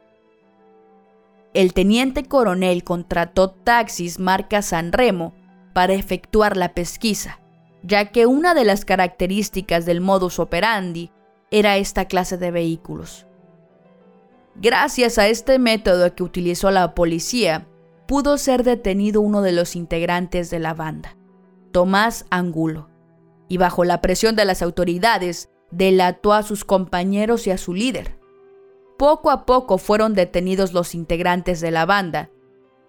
El 1.53 1.73
teniente 1.75 2.25
coronel 2.25 2.85
contrató 2.85 3.51
taxis 3.51 4.21
marca 4.21 4.63
San 4.63 4.93
Remo 4.93 5.35
para 5.73 5.95
efectuar 5.95 6.57
la 6.57 6.75
pesquisa, 6.75 7.41
ya 7.83 8.13
que 8.13 8.27
una 8.27 8.55
de 8.55 8.65
las 8.65 8.85
características 8.85 9.85
del 9.85 10.01
modus 10.01 10.39
operandi 10.39 11.11
era 11.51 11.77
esta 11.77 12.05
clase 12.05 12.37
de 12.37 12.53
vehículos. 12.53 13.27
Gracias 14.55 15.19
a 15.19 15.27
este 15.27 15.59
método 15.59 16.15
que 16.15 16.23
utilizó 16.23 16.71
la 16.71 16.95
policía, 16.95 17.67
pudo 18.07 18.39
ser 18.39 18.63
detenido 18.63 19.21
uno 19.21 19.43
de 19.43 19.53
los 19.53 19.75
integrantes 19.75 20.51
de 20.51 20.59
la 20.59 20.75
banda, 20.75 21.17
Tomás 21.73 22.27
Angulo, 22.31 22.89
y 23.49 23.57
bajo 23.57 23.85
la 23.85 24.01
presión 24.01 24.37
de 24.37 24.45
las 24.45 24.63
autoridades, 24.63 25.49
delató 25.73 26.33
a 26.33 26.43
sus 26.45 26.65
compañeros 26.65 27.47
y 27.47 27.51
a 27.51 27.59
su 27.59 27.75
líder. 27.75 28.20
Poco 29.01 29.31
a 29.31 29.47
poco 29.47 29.79
fueron 29.79 30.13
detenidos 30.13 30.75
los 30.75 30.95
integrantes 30.95 31.63
de 31.63 31.71
la 31.71 31.87
banda, 31.87 32.29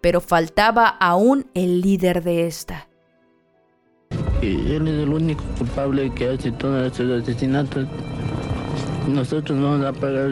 pero 0.01 0.20
faltaba 0.20 0.86
aún 0.86 1.50
el 1.53 1.80
líder 1.80 2.22
de 2.22 2.48
esta. 2.48 2.89
él 4.41 4.89
es 4.89 5.03
el 5.03 5.08
único 5.08 5.41
culpable 5.58 6.13
que 6.13 6.27
hace 6.27 6.51
todos 6.51 6.88
estos 6.88 7.24
asesinatos. 7.24 7.88
Nosotros 9.08 9.58
no 9.58 9.72
vamos 9.72 9.86
a 9.86 9.94
pagar 9.94 10.30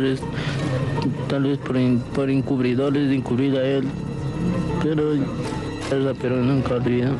tal 1.30 1.44
vez 1.44 1.58
por, 1.60 1.78
por 2.14 2.30
encubridores 2.30 3.08
de 3.08 3.16
encubrir 3.16 3.56
a 3.56 3.64
él, 3.64 3.88
pero, 4.84 5.14
pero 6.22 6.36
nunca 6.44 6.74
olvida. 6.74 7.14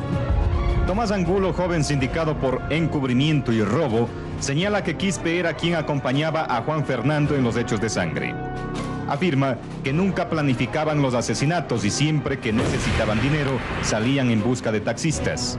Tomás 0.86 1.10
Angulo, 1.12 1.54
joven 1.54 1.82
sindicado 1.82 2.36
por 2.36 2.60
encubrimiento 2.68 3.52
y 3.52 3.62
robo, 3.62 4.06
señala 4.40 4.82
que 4.82 4.96
Quispe 4.96 5.38
era 5.38 5.54
quien 5.54 5.76
acompañaba 5.76 6.44
a 6.48 6.62
Juan 6.62 6.84
Fernando 6.84 7.36
en 7.36 7.44
los 7.44 7.56
hechos 7.56 7.80
de 7.80 7.88
sangre. 7.88 8.34
Afirma 9.08 9.56
que 9.82 9.92
nunca 9.92 10.28
planificaban 10.28 11.02
los 11.02 11.14
asesinatos 11.14 11.84
y 11.84 11.90
siempre 11.90 12.38
que 12.38 12.52
necesitaban 12.52 13.20
dinero 13.20 13.58
salían 13.82 14.30
en 14.30 14.42
busca 14.42 14.70
de 14.70 14.80
taxistas. 14.80 15.58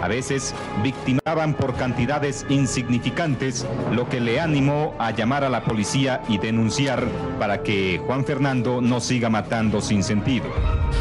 A 0.00 0.08
veces 0.08 0.54
victimaban 0.82 1.54
por 1.54 1.74
cantidades 1.74 2.46
insignificantes, 2.48 3.66
lo 3.92 4.08
que 4.08 4.20
le 4.20 4.40
animó 4.40 4.94
a 4.98 5.10
llamar 5.10 5.42
a 5.42 5.48
la 5.48 5.64
policía 5.64 6.22
y 6.28 6.38
denunciar 6.38 7.06
para 7.38 7.62
que 7.62 8.00
Juan 8.06 8.24
Fernando 8.24 8.80
no 8.80 9.00
siga 9.00 9.28
matando 9.28 9.80
sin 9.80 10.02
sentido. 10.04 10.46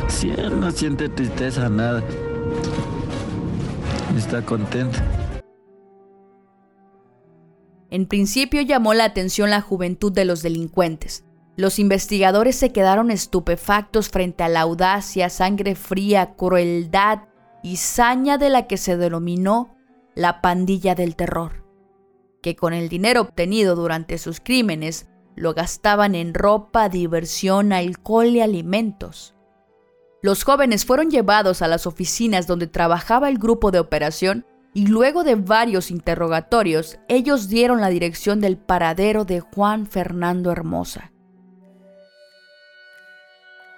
Si 0.07 0.31
él 0.31 0.59
no 0.59 0.71
siente 0.71 1.07
tristeza, 1.09 1.69
nada 1.69 2.03
está 4.17 4.41
contento. 4.41 5.00
En 7.91 8.07
principio 8.07 8.62
llamó 8.62 8.93
la 8.93 9.03
atención 9.03 9.50
la 9.50 9.60
juventud 9.60 10.13
de 10.13 10.24
los 10.24 10.41
delincuentes. 10.41 11.25
Los 11.57 11.77
investigadores 11.77 12.55
se 12.55 12.71
quedaron 12.71 13.12
estupefactos 13.12 14.07
frente 14.07 14.43
a 14.43 14.50
la 14.50 14.62
audacia, 14.62 15.29
sangre 15.29 15.75
fría, 15.75 16.36
crueldad 16.36 17.25
y 17.62 17.75
saña 17.75 18.38
de 18.38 18.50
la 18.50 18.65
que 18.65 18.77
se 18.77 18.95
denominó 18.95 19.75
la 20.15 20.39
pandilla 20.41 20.95
del 20.95 21.17
terror, 21.17 21.65
que 22.41 22.55
con 22.55 22.74
el 22.74 22.88
dinero 22.88 23.21
obtenido 23.21 23.75
durante 23.75 24.17
sus 24.17 24.39
crímenes 24.39 25.07
lo 25.35 25.53
gastaban 25.53 26.15
en 26.15 26.33
ropa, 26.33 26.87
diversión, 26.87 27.74
alcohol 27.74 28.27
y 28.27 28.39
alimentos. 28.39 29.35
Los 30.22 30.46
jóvenes 30.46 30.85
fueron 30.85 31.09
llevados 31.09 31.61
a 31.61 31.68
las 31.68 31.85
oficinas 31.85 32.48
donde 32.48 32.68
trabajaba 32.68 33.27
el 33.27 33.37
grupo 33.37 33.70
de 33.72 33.79
operación 33.79 34.46
y 34.74 34.88
luego 34.88 35.24
de 35.24 35.36
varios 35.36 35.92
interrogatorios, 35.92 37.00
ellos 37.07 37.50
dieron 37.50 37.81
la 37.81 37.90
dirección 37.90 38.40
del 38.40 38.57
paradero 38.57 39.25
de 39.25 39.42
Juan 39.42 39.86
Fernando 39.86 40.51
Hermosa. 40.51 41.12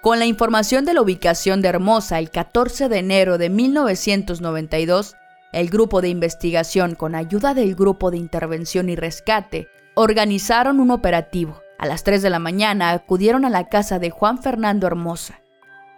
Con 0.02 0.18
la 0.18 0.26
información 0.26 0.84
de 0.84 0.94
la 0.94 1.00
ubicación 1.00 1.62
de 1.62 1.68
Hermosa 1.68 2.18
el 2.18 2.30
14 2.30 2.88
de 2.88 2.98
enero 2.98 3.38
de 3.38 3.48
1992, 3.48 5.16
el 5.52 5.70
grupo 5.70 6.02
de 6.02 6.08
investigación, 6.08 6.94
con 6.94 7.14
ayuda 7.14 7.54
del 7.54 7.74
grupo 7.74 8.10
de 8.10 8.18
intervención 8.18 8.90
y 8.90 8.96
rescate, 8.96 9.68
organizaron 9.94 10.80
un 10.80 10.90
operativo. 10.90 11.62
A 11.78 11.86
las 11.86 12.04
3 12.04 12.22
de 12.22 12.30
la 12.30 12.38
mañana 12.38 12.90
acudieron 12.90 13.44
a 13.44 13.50
la 13.50 13.68
casa 13.68 13.98
de 13.98 14.10
Juan 14.10 14.42
Fernando 14.42 14.86
Hermosa. 14.86 15.40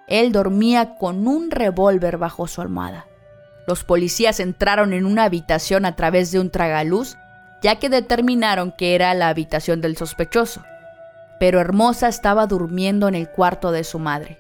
Él 0.07 0.31
dormía 0.31 0.95
con 0.97 1.27
un 1.27 1.51
revólver 1.51 2.17
bajo 2.17 2.47
su 2.47 2.61
almohada. 2.61 3.07
Los 3.67 3.85
policías 3.85 4.41
entraron 4.41 4.93
en 4.93 5.07
una 5.07 5.25
habitación 5.25 5.85
a 5.85 5.97
través 5.97 6.31
de 6.31 6.41
un 6.41 6.51
tragaluz, 6.51 7.17
ya 7.63 7.77
que 7.77 7.89
determinaron 7.89 8.73
que 8.73 8.95
era 8.95 9.13
la 9.15 9.29
habitación 9.29 9.81
del 9.81 9.97
sospechoso. 9.97 10.63
Pero 11.41 11.61
Hermosa 11.61 12.09
estaba 12.09 12.47
durmiendo 12.47 13.09
en 13.09 13.15
el 13.15 13.29
cuarto 13.29 13.73
de 13.73 13.85
su 13.85 13.99
madre. 13.99 14.39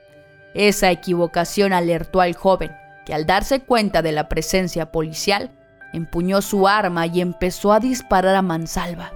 Esa 0.55 0.91
equivocación 0.91 1.73
alertó 1.73 2.21
al 2.21 2.35
joven, 2.35 2.75
que 3.05 3.15
al 3.15 3.27
darse 3.27 3.61
cuenta 3.61 4.03
de 4.03 4.13
la 4.13 4.29
presencia 4.29 4.91
policial, 4.93 5.51
empuñó 5.93 6.41
su 6.43 6.69
arma 6.69 7.07
y 7.07 7.21
empezó 7.21 7.73
a 7.73 7.81
disparar 7.81 8.37
a 8.37 8.43
mansalva. 8.43 9.13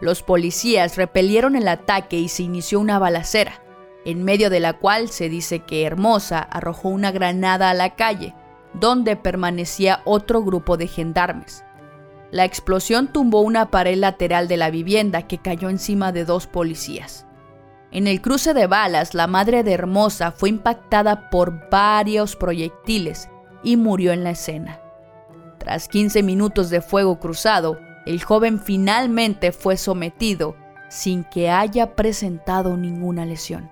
Los 0.00 0.22
policías 0.22 0.96
repelieron 0.96 1.56
el 1.56 1.68
ataque 1.68 2.18
y 2.18 2.28
se 2.28 2.42
inició 2.42 2.80
una 2.80 2.98
balacera 2.98 3.60
en 4.04 4.24
medio 4.24 4.50
de 4.50 4.60
la 4.60 4.74
cual 4.74 5.08
se 5.10 5.28
dice 5.28 5.60
que 5.60 5.84
Hermosa 5.84 6.38
arrojó 6.38 6.88
una 6.88 7.10
granada 7.10 7.70
a 7.70 7.74
la 7.74 7.94
calle, 7.96 8.34
donde 8.74 9.16
permanecía 9.16 10.02
otro 10.04 10.42
grupo 10.42 10.76
de 10.76 10.86
gendarmes. 10.86 11.64
La 12.30 12.44
explosión 12.44 13.08
tumbó 13.08 13.40
una 13.40 13.70
pared 13.70 13.96
lateral 13.96 14.46
de 14.46 14.56
la 14.56 14.70
vivienda 14.70 15.22
que 15.22 15.38
cayó 15.38 15.68
encima 15.68 16.12
de 16.12 16.24
dos 16.24 16.46
policías. 16.46 17.26
En 17.90 18.06
el 18.06 18.20
cruce 18.20 18.54
de 18.54 18.68
balas, 18.68 19.14
la 19.14 19.26
madre 19.26 19.64
de 19.64 19.72
Hermosa 19.72 20.30
fue 20.30 20.48
impactada 20.48 21.28
por 21.28 21.68
varios 21.70 22.36
proyectiles 22.36 23.28
y 23.64 23.76
murió 23.76 24.12
en 24.12 24.22
la 24.22 24.30
escena. 24.30 24.80
Tras 25.58 25.88
15 25.88 26.22
minutos 26.22 26.70
de 26.70 26.80
fuego 26.80 27.18
cruzado, 27.18 27.78
el 28.06 28.22
joven 28.22 28.60
finalmente 28.60 29.50
fue 29.50 29.76
sometido 29.76 30.56
sin 30.88 31.24
que 31.24 31.50
haya 31.50 31.94
presentado 31.96 32.76
ninguna 32.76 33.26
lesión. 33.26 33.70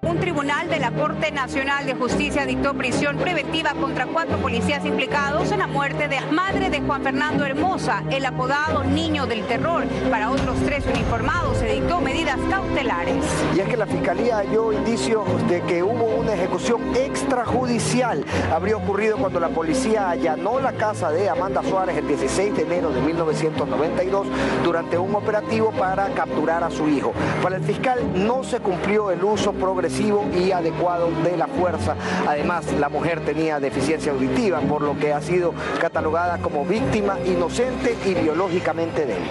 Un 0.00 0.20
tribunal 0.20 0.68
de 0.68 0.78
la 0.78 0.92
Corte 0.92 1.32
Nacional 1.32 1.84
de 1.84 1.94
Justicia 1.94 2.46
dictó 2.46 2.72
prisión 2.72 3.16
preventiva 3.16 3.74
contra 3.74 4.06
cuatro 4.06 4.38
policías 4.38 4.84
implicados 4.84 5.50
en 5.50 5.58
la 5.58 5.66
muerte 5.66 6.06
de 6.06 6.20
madre 6.30 6.70
de 6.70 6.80
Juan 6.80 7.02
Fernando 7.02 7.44
Hermosa, 7.44 8.04
el 8.08 8.24
apodado 8.24 8.84
Niño 8.84 9.26
del 9.26 9.44
Terror. 9.46 9.84
Para 10.08 10.30
otros 10.30 10.56
tres 10.64 10.84
uniformados 10.86 11.58
se 11.58 11.66
dictó 11.66 12.00
medidas 12.00 12.38
cautelares. 12.48 13.24
Y 13.56 13.58
es 13.58 13.68
que 13.68 13.76
la 13.76 13.86
Fiscalía 13.86 14.36
halló 14.36 14.72
indicios 14.72 15.26
de 15.48 15.62
que 15.62 15.82
hubo 15.82 16.04
una 16.04 16.34
ejecución 16.34 16.94
extrajudicial. 16.94 18.24
Habría 18.52 18.76
ocurrido 18.76 19.18
cuando 19.18 19.40
la 19.40 19.48
policía 19.48 20.10
allanó 20.10 20.60
la 20.60 20.74
casa 20.74 21.10
de 21.10 21.28
Amanda 21.28 21.60
Suárez 21.64 21.96
el 21.96 22.06
16 22.06 22.54
de 22.54 22.62
enero 22.62 22.90
de 22.90 23.00
1992 23.00 24.28
durante 24.62 24.96
un 24.96 25.12
operativo 25.16 25.72
para 25.72 26.06
capturar 26.14 26.62
a 26.62 26.70
su 26.70 26.88
hijo. 26.88 27.12
Para 27.42 27.56
el 27.56 27.64
fiscal 27.64 27.98
no 28.14 28.44
se 28.44 28.60
cumplió 28.60 29.10
el 29.10 29.24
uso 29.24 29.52
progresivo 29.52 29.87
y 29.90 30.52
adecuado 30.52 31.10
de 31.24 31.36
la 31.36 31.46
fuerza. 31.46 31.96
Además, 32.26 32.66
la 32.78 32.88
mujer 32.88 33.24
tenía 33.24 33.58
deficiencia 33.58 34.12
auditiva, 34.12 34.60
por 34.60 34.82
lo 34.82 34.98
que 34.98 35.12
ha 35.12 35.20
sido 35.20 35.54
catalogada 35.80 36.38
como 36.38 36.64
víctima 36.64 37.18
inocente 37.24 37.96
y 38.04 38.14
biológicamente 38.14 39.06
débil. 39.06 39.30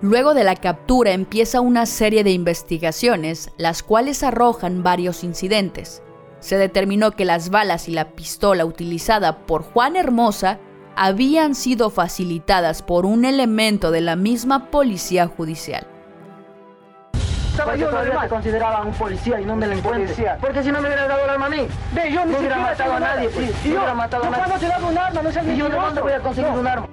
Luego 0.00 0.34
de 0.34 0.44
la 0.44 0.56
captura 0.56 1.12
empieza 1.12 1.60
una 1.60 1.84
serie 1.86 2.24
de 2.24 2.30
investigaciones, 2.30 3.50
las 3.58 3.82
cuales 3.82 4.22
arrojan 4.22 4.82
varios 4.82 5.24
incidentes. 5.24 6.02
Se 6.40 6.56
determinó 6.56 7.12
que 7.12 7.24
las 7.24 7.50
balas 7.50 7.88
y 7.88 7.92
la 7.92 8.12
pistola 8.12 8.64
utilizada 8.64 9.46
por 9.46 9.62
Juan 9.62 9.96
Hermosa 9.96 10.58
habían 10.96 11.54
sido 11.54 11.90
facilitadas 11.90 12.82
por 12.82 13.04
un 13.04 13.24
elemento 13.24 13.90
de 13.90 14.00
la 14.00 14.16
misma 14.16 14.70
policía 14.70 15.26
judicial 15.26 15.86
estaba 17.56 17.76
yo 17.76 17.88
todavía 17.88 18.20
te 18.20 18.28
consideraba 18.28 18.82
un 18.82 18.92
policía 18.92 19.40
y 19.40 19.44
no 19.44 19.54
un 19.54 19.60
delincuente. 19.60 20.14
Porque 20.40 20.62
si 20.62 20.70
no 20.70 20.80
me 20.80 20.88
hubiera 20.88 21.08
dado 21.08 21.24
el 21.24 21.30
arma 21.30 21.46
a 21.46 21.50
mí, 21.50 21.66
Ve, 21.92 22.12
yo 22.12 22.24
no 22.24 22.38
hubiera 22.38 22.58
matado 22.58 22.92
a 22.92 23.00
nadie. 23.00 23.30
Sí, 23.30 23.50
y 23.64 23.68
yo, 23.68 23.76
hubiera 23.76 23.94
matado 23.94 24.24
a 24.24 24.30
nadie. 24.30 24.44
¿Cuándo 24.44 24.58
te 24.58 24.68
dado 24.68 24.88
un 24.88 24.98
arma? 24.98 25.22
No 25.22 25.32
seas 25.32 25.46
¿Y 25.46 25.56
yo 25.56 25.68
de 25.68 25.76
dónde 25.76 26.00
voy 26.00 26.12
a 26.12 26.20
conseguir 26.20 26.50
un 26.50 26.66
arma? 26.66 26.88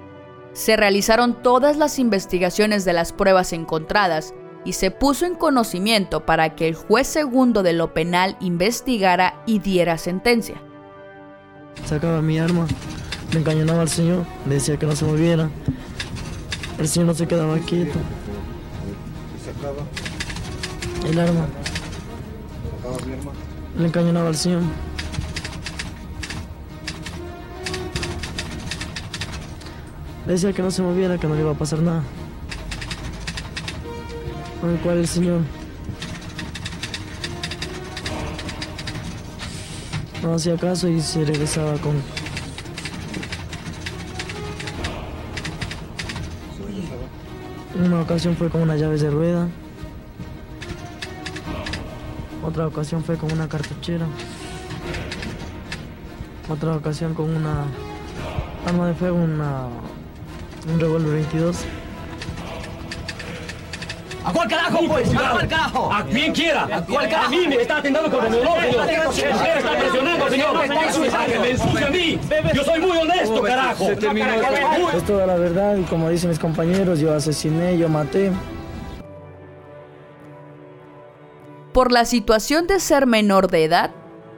Se 0.52 0.76
realizaron 0.76 1.42
todas 1.42 1.76
las 1.76 1.98
investigaciones 1.98 2.84
de 2.84 2.92
las 2.92 3.12
pruebas 3.12 3.52
encontradas 3.52 4.34
y 4.64 4.74
se 4.74 4.90
puso 4.90 5.26
en 5.26 5.34
conocimiento 5.34 6.24
para 6.24 6.54
que 6.54 6.68
el 6.68 6.74
juez 6.74 7.06
segundo 7.06 7.62
de 7.62 7.72
lo 7.72 7.92
penal 7.92 8.36
investigara 8.40 9.42
y 9.46 9.58
diera 9.58 9.98
sentencia. 9.98 10.56
Sacaba 11.84 12.22
mi 12.22 12.38
arma, 12.38 12.66
me 13.32 13.40
encañonaba 13.40 13.82
al 13.82 13.88
señor, 13.88 14.24
le 14.48 14.54
decía 14.54 14.78
que 14.78 14.86
no 14.86 14.96
se 14.96 15.04
moviera. 15.04 15.50
El 16.78 16.88
señor 16.88 17.08
no 17.08 17.14
se 17.14 17.26
quedaba 17.26 17.58
quieto. 17.58 17.98
sacaba? 19.44 19.82
El 21.04 21.18
arma. 21.18 21.46
¿Sacaba 22.76 23.06
mi 23.06 23.12
arma? 23.12 23.32
Le 23.78 23.86
encañonaba 23.86 24.28
al 24.28 24.36
señor. 24.36 24.62
Le 30.26 30.32
decía 30.32 30.52
que 30.52 30.62
no 30.62 30.70
se 30.70 30.82
moviera, 30.82 31.18
que 31.18 31.26
no 31.26 31.34
le 31.34 31.42
iba 31.42 31.50
a 31.50 31.54
pasar 31.54 31.80
nada. 31.80 32.02
Con 34.60 34.70
el 34.70 34.78
cual 34.78 34.98
el 34.98 35.06
señor 35.06 35.40
no 40.22 40.34
hacía 40.34 40.56
caso 40.56 40.88
y 40.88 41.02
se 41.02 41.22
regresaba 41.22 41.74
con 41.74 42.00
una 47.84 48.00
ocasión 48.00 48.34
fue 48.34 48.48
con 48.48 48.62
unas 48.62 48.80
llaves 48.80 49.02
de 49.02 49.10
rueda 49.10 49.48
otra 52.44 52.66
ocasión 52.66 53.02
fue 53.02 53.16
con 53.16 53.32
una 53.32 53.48
cartuchera 53.48 54.06
otra 56.48 56.76
ocasión 56.76 57.14
con 57.14 57.34
una 57.34 57.64
arma 58.66 58.88
de 58.88 58.94
fuego 58.94 59.16
una 59.16 59.68
un 60.72 60.80
revólver 60.80 61.12
22 61.12 61.64
¿A 64.24 64.32
cuál 64.32 64.48
carajo, 64.48 64.80
pues? 64.88 65.14
¿A 65.14 65.30
cuál 65.32 65.48
carajo? 65.48 65.92
A 65.92 66.02
quien 66.06 66.32
quiera. 66.32 66.64
¿A 66.64 66.82
cuál 66.82 67.10
carajo? 67.10 67.26
A 67.26 67.30
mí 67.30 67.46
me 67.46 67.56
está 67.56 67.76
atentando 67.76 68.10
con 68.10 68.24
el 68.24 68.32
reloj, 68.32 68.54
señor. 69.12 69.34
Me 69.34 69.58
está 69.58 69.78
presionando, 69.78 70.30
señor. 70.30 70.62
Que 70.62 71.38
me 71.38 71.50
ensucia 71.50 71.86
a 71.86 71.90
mí. 71.90 72.18
Yo 72.54 72.64
soy 72.64 72.80
muy 72.80 72.96
honesto, 72.96 73.42
carajo. 73.42 73.90
Es 73.90 75.04
toda 75.04 75.26
la 75.26 75.36
verdad 75.36 75.76
y 75.76 75.82
como 75.82 76.08
dicen 76.08 76.30
mis 76.30 76.38
compañeros, 76.38 77.00
yo 77.00 77.12
asesiné, 77.14 77.76
yo 77.76 77.90
maté. 77.90 78.32
Por 81.74 81.92
la 81.92 82.06
situación 82.06 82.66
de 82.66 82.80
ser 82.80 83.06
menor 83.06 83.50
de 83.50 83.64
edad, 83.64 83.90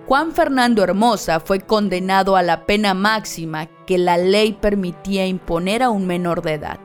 Juan 0.09 0.33
Fernando 0.33 0.83
Hermosa 0.83 1.39
fue 1.39 1.61
condenado 1.61 2.35
a 2.35 2.43
la 2.43 2.67
pena 2.67 2.95
máxima 2.95 3.67
que 3.87 3.99
la 3.99 4.17
ley 4.17 4.55
permitía 4.55 5.27
imponer 5.27 5.85
a 5.85 5.91
un 5.91 6.07
menor 6.09 6.43
de 6.43 6.55
edad 6.55 6.81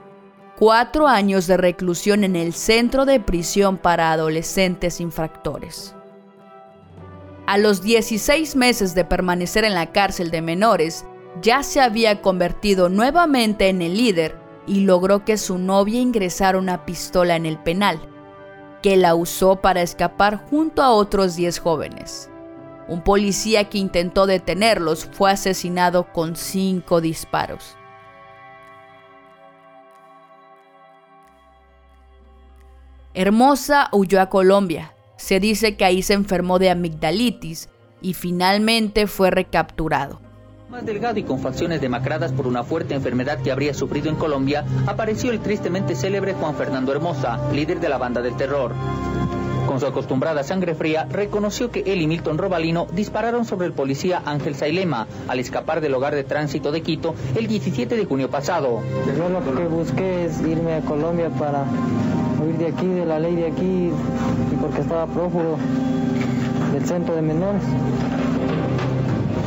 cuatro 0.62 1.08
años 1.08 1.48
de 1.48 1.58
reclusión 1.58 2.24
en 2.24 2.36
el 2.36 2.54
Centro 2.54 3.06
de 3.06 3.20
Prisión 3.20 3.80
para 3.80 4.12
Adolescentes 4.12 5.02
Infractores. 5.02 5.96
A 7.48 7.58
los 7.58 7.82
16 7.82 8.56
meses 8.56 8.94
de 8.94 9.04
permanecer 9.04 9.64
en 9.64 9.74
la 9.74 9.92
cárcel 9.92 10.30
de 10.30 10.44
menores, 10.44 11.04
ya 11.42 11.64
se 11.64 11.82
había 11.82 12.22
convertido 12.22 12.90
nuevamente 12.90 13.70
en 13.70 13.82
el 13.82 13.98
líder 13.98 14.38
y 14.68 14.82
logró 14.82 15.26
que 15.26 15.38
su 15.38 15.58
novia 15.58 16.00
ingresara 16.00 16.60
una 16.60 16.86
pistola 16.86 17.36
en 17.36 17.48
el 17.48 17.58
penal, 17.58 18.00
que 18.82 18.98
la 18.98 19.16
usó 19.16 19.58
para 19.58 19.82
escapar 19.82 20.38
junto 20.50 20.82
a 20.82 20.92
otros 20.92 21.36
10 21.36 21.60
jóvenes. 21.60 22.30
Un 22.88 23.02
policía 23.02 23.70
que 23.70 23.78
intentó 23.78 24.26
detenerlos 24.26 25.06
fue 25.06 25.32
asesinado 25.32 26.12
con 26.12 26.36
cinco 26.36 27.00
disparos. 27.00 27.78
Hermosa 33.14 33.90
huyó 33.92 34.22
a 34.22 34.30
Colombia. 34.30 34.94
Se 35.18 35.40
dice 35.40 35.76
que 35.76 35.86
ahí 35.86 36.02
se 36.02 36.14
enfermó 36.14 36.60
de 36.60 36.70
amigdalitis 36.70 37.70
y 38.02 38.14
finalmente 38.14 39.06
fue 39.08 39.32
recapturado. 39.32 40.31
Más 40.72 40.86
delgado 40.86 41.20
y 41.20 41.24
con 41.24 41.40
facciones 41.40 41.82
demacradas 41.82 42.32
por 42.32 42.48
una 42.48 42.64
fuerte 42.64 42.94
enfermedad 42.94 43.42
que 43.42 43.52
habría 43.52 43.74
sufrido 43.74 44.08
en 44.08 44.16
Colombia, 44.16 44.64
apareció 44.88 45.30
el 45.32 45.42
tristemente 45.42 45.96
célebre 45.96 46.34
Juan 46.34 46.56
Fernando 46.56 46.94
Hermosa, 46.94 47.52
líder 47.52 47.82
de 47.82 47.90
la 47.90 47.98
banda 47.98 48.22
del 48.22 48.38
terror. 48.38 48.72
Con 49.68 49.82
su 49.82 49.86
acostumbrada 49.86 50.44
sangre 50.44 50.74
fría, 50.74 51.08
reconoció 51.12 51.72
que 51.72 51.82
él 51.86 52.02
y 52.02 52.08
Milton 52.08 52.38
Robalino 52.38 52.88
dispararon 52.94 53.44
sobre 53.44 53.68
el 53.68 53.74
policía 53.74 54.22
Ángel 54.26 54.56
Sailema 54.56 55.08
al 55.28 55.40
escapar 55.40 55.82
del 55.82 55.94
hogar 55.94 56.16
de 56.16 56.24
tránsito 56.24 56.72
de 56.72 56.82
Quito 56.82 57.16
el 57.36 57.48
17 57.48 57.98
de 57.98 58.06
junio 58.06 58.30
pasado. 58.30 58.82
Yo 59.18 59.28
lo 59.28 59.44
que 59.54 59.66
busqué 59.66 60.24
es 60.24 60.40
irme 60.40 60.76
a 60.76 60.82
Colombia 60.84 61.30
para 61.32 61.66
huir 62.42 62.58
de 62.58 62.68
aquí, 62.68 62.88
de 62.88 63.06
la 63.06 63.20
ley 63.20 63.36
de 63.36 63.48
aquí, 63.48 63.92
y 64.54 64.56
porque 64.62 64.80
estaba 64.80 65.06
prófugo 65.06 65.58
del 66.72 66.86
centro 66.86 67.14
de 67.14 67.22
menores. 67.24 67.62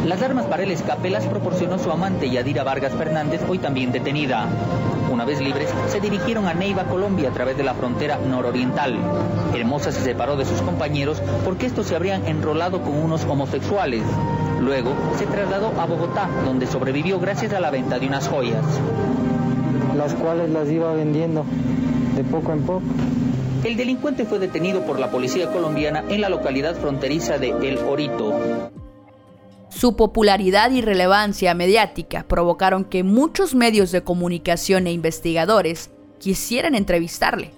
Las 0.05 0.21
armas 0.21 0.45
para 0.45 0.65
el 0.65 0.71
escape 0.71 1.09
las 1.09 1.25
proporcionó 1.25 1.79
su 1.79 1.91
amante 1.91 2.29
Yadira 2.29 2.63
Vargas 2.63 2.93
Fernández, 2.93 3.41
hoy 3.49 3.59
también 3.59 3.91
detenida. 3.91 4.47
Una 5.11 5.25
vez 5.25 5.41
libres, 5.41 5.71
se 5.89 5.99
dirigieron 5.99 6.47
a 6.47 6.53
Neiva, 6.53 6.85
Colombia, 6.85 7.31
a 7.31 7.33
través 7.33 7.57
de 7.57 7.65
la 7.65 7.73
frontera 7.73 8.19
nororiental. 8.19 8.99
Hermosa 9.55 9.93
se 9.93 10.03
separó 10.03 10.37
de 10.37 10.45
sus 10.45 10.61
compañeros 10.61 11.23
porque 11.43 11.65
estos 11.65 11.87
se 11.87 11.97
habrían 11.97 12.27
enrolado 12.27 12.83
con 12.83 12.99
unos 12.99 13.25
homosexuales. 13.25 14.03
Luego 14.61 14.93
se 15.17 15.25
trasladó 15.25 15.73
a 15.81 15.87
Bogotá, 15.87 16.29
donde 16.45 16.67
sobrevivió 16.67 17.19
gracias 17.19 17.55
a 17.55 17.61
la 17.61 17.71
venta 17.71 17.99
de 17.99 18.07
unas 18.07 18.29
joyas. 18.29 18.63
Las 19.97 20.13
cuales 20.15 20.51
las 20.51 20.69
iba 20.69 20.93
vendiendo 20.93 21.47
de 22.15 22.25
poco 22.25 22.53
en 22.53 22.63
poco. 22.63 22.83
El 23.65 23.77
delincuente 23.77 24.27
fue 24.27 24.39
detenido 24.39 24.83
por 24.83 24.99
la 24.99 25.11
policía 25.11 25.51
colombiana 25.51 26.05
en 26.11 26.21
la 26.21 26.29
localidad 26.29 26.75
fronteriza 26.75 27.39
de 27.39 27.49
El 27.67 27.79
Orito. 27.79 28.74
Su 29.75 29.97
popularidad 29.97 30.71
y 30.71 30.83
relevancia 30.83 31.53
mediática 31.53 32.25
provocaron 32.29 32.85
que 32.85 33.03
muchos 33.03 33.57
medios 33.57 33.91
de 33.91 34.05
comunicación 34.05 34.87
e 34.87 34.93
investigadores 34.93 35.91
quisieran 36.21 36.77
entrevistarle. 36.77 37.51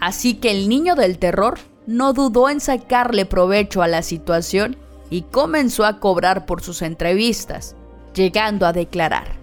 Así 0.00 0.34
que 0.34 0.50
el 0.50 0.68
niño 0.68 0.96
del 0.96 1.18
terror 1.18 1.58
no 1.86 2.12
dudó 2.12 2.48
en 2.48 2.58
sacarle 2.58 3.24
provecho 3.24 3.82
a 3.82 3.88
la 3.88 4.02
situación 4.02 4.76
y 5.10 5.22
comenzó 5.22 5.84
a 5.84 6.00
cobrar 6.00 6.44
por 6.44 6.60
sus 6.60 6.82
entrevistas, 6.82 7.76
llegando 8.14 8.66
a 8.66 8.72
declarar, 8.72 9.36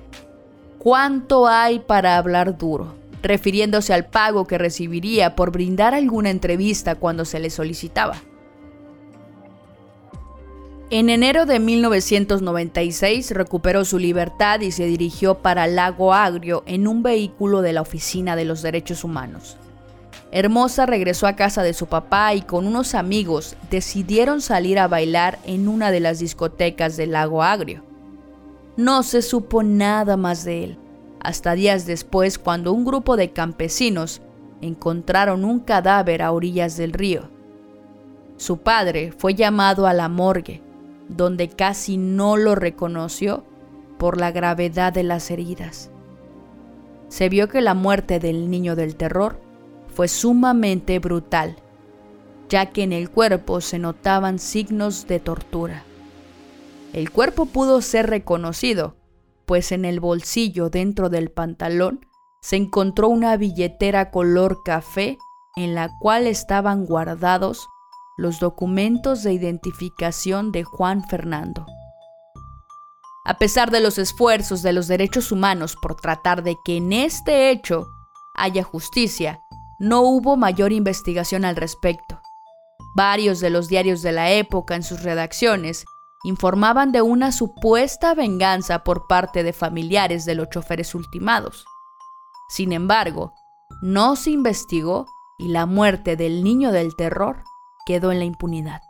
¿cuánto 0.79 1.47
hay 1.47 1.79
para 1.79 2.17
hablar 2.17 2.57
duro? 2.57 2.99
refiriéndose 3.23 3.93
al 3.93 4.07
pago 4.07 4.47
que 4.47 4.57
recibiría 4.57 5.35
por 5.35 5.51
brindar 5.51 5.93
alguna 5.93 6.31
entrevista 6.31 6.95
cuando 6.95 7.23
se 7.23 7.39
le 7.39 7.51
solicitaba. 7.51 8.15
En 10.93 11.09
enero 11.09 11.45
de 11.45 11.61
1996 11.61 13.31
recuperó 13.31 13.85
su 13.85 13.97
libertad 13.97 14.59
y 14.59 14.73
se 14.73 14.85
dirigió 14.87 15.35
para 15.35 15.65
Lago 15.65 16.13
Agrio 16.13 16.63
en 16.65 16.85
un 16.85 17.01
vehículo 17.01 17.61
de 17.61 17.71
la 17.71 17.79
Oficina 17.79 18.35
de 18.35 18.43
los 18.43 18.61
Derechos 18.61 19.05
Humanos. 19.05 19.55
Hermosa 20.33 20.85
regresó 20.85 21.27
a 21.27 21.37
casa 21.37 21.63
de 21.63 21.73
su 21.73 21.85
papá 21.85 22.33
y 22.33 22.41
con 22.41 22.67
unos 22.67 22.93
amigos 22.93 23.55
decidieron 23.69 24.41
salir 24.41 24.79
a 24.79 24.89
bailar 24.89 25.39
en 25.45 25.69
una 25.69 25.91
de 25.91 26.01
las 26.01 26.19
discotecas 26.19 26.97
del 26.97 27.13
Lago 27.13 27.41
Agrio. 27.41 27.85
No 28.75 29.03
se 29.03 29.21
supo 29.21 29.63
nada 29.63 30.17
más 30.17 30.43
de 30.43 30.65
él, 30.65 30.77
hasta 31.21 31.53
días 31.53 31.85
después 31.85 32.37
cuando 32.37 32.73
un 32.73 32.83
grupo 32.83 33.15
de 33.15 33.31
campesinos 33.31 34.21
encontraron 34.59 35.45
un 35.45 35.61
cadáver 35.61 36.21
a 36.21 36.33
orillas 36.33 36.75
del 36.75 36.91
río. 36.91 37.29
Su 38.35 38.57
padre 38.57 39.13
fue 39.17 39.35
llamado 39.35 39.87
a 39.87 39.93
la 39.93 40.09
morgue 40.09 40.61
donde 41.15 41.49
casi 41.49 41.97
no 41.97 42.37
lo 42.37 42.55
reconoció 42.55 43.43
por 43.97 44.19
la 44.19 44.31
gravedad 44.31 44.93
de 44.93 45.03
las 45.03 45.29
heridas. 45.29 45.91
Se 47.09 47.29
vio 47.29 47.49
que 47.49 47.61
la 47.61 47.73
muerte 47.73 48.19
del 48.19 48.49
niño 48.49 48.75
del 48.75 48.95
terror 48.95 49.39
fue 49.93 50.07
sumamente 50.07 50.99
brutal, 50.99 51.57
ya 52.49 52.67
que 52.67 52.83
en 52.83 52.93
el 52.93 53.09
cuerpo 53.09 53.61
se 53.61 53.77
notaban 53.77 54.39
signos 54.39 55.07
de 55.07 55.19
tortura. 55.19 55.83
El 56.93 57.11
cuerpo 57.11 57.45
pudo 57.45 57.81
ser 57.81 58.09
reconocido, 58.09 58.95
pues 59.45 59.71
en 59.71 59.85
el 59.85 59.99
bolsillo 59.99 60.69
dentro 60.69 61.09
del 61.09 61.29
pantalón 61.29 62.05
se 62.41 62.55
encontró 62.55 63.09
una 63.09 63.37
billetera 63.37 64.11
color 64.11 64.63
café 64.63 65.17
en 65.55 65.75
la 65.75 65.89
cual 65.99 66.27
estaban 66.27 66.85
guardados 66.85 67.67
los 68.21 68.39
documentos 68.39 69.23
de 69.23 69.33
identificación 69.33 70.51
de 70.51 70.63
Juan 70.63 71.03
Fernando. 71.07 71.65
A 73.25 73.39
pesar 73.39 73.71
de 73.71 73.81
los 73.81 73.97
esfuerzos 73.97 74.61
de 74.61 74.73
los 74.73 74.87
derechos 74.87 75.31
humanos 75.31 75.75
por 75.81 75.95
tratar 75.95 76.43
de 76.43 76.55
que 76.63 76.77
en 76.77 76.93
este 76.93 77.49
hecho 77.49 77.87
haya 78.35 78.63
justicia, 78.63 79.41
no 79.79 80.01
hubo 80.01 80.37
mayor 80.37 80.71
investigación 80.71 81.45
al 81.45 81.55
respecto. 81.55 82.21
Varios 82.95 83.39
de 83.39 83.49
los 83.49 83.67
diarios 83.67 84.03
de 84.03 84.11
la 84.11 84.31
época 84.31 84.75
en 84.75 84.83
sus 84.83 85.01
redacciones 85.01 85.85
informaban 86.23 86.91
de 86.91 87.01
una 87.01 87.31
supuesta 87.31 88.13
venganza 88.13 88.83
por 88.83 89.07
parte 89.07 89.41
de 89.41 89.53
familiares 89.53 90.25
de 90.25 90.35
los 90.35 90.49
choferes 90.49 90.93
ultimados. 90.93 91.65
Sin 92.49 92.71
embargo, 92.71 93.33
no 93.81 94.15
se 94.15 94.29
investigó 94.29 95.07
y 95.39 95.47
la 95.47 95.65
muerte 95.65 96.15
del 96.15 96.43
niño 96.43 96.71
del 96.71 96.95
terror 96.95 97.43
en 97.95 98.19
la 98.19 98.25
impunidad. 98.25 98.81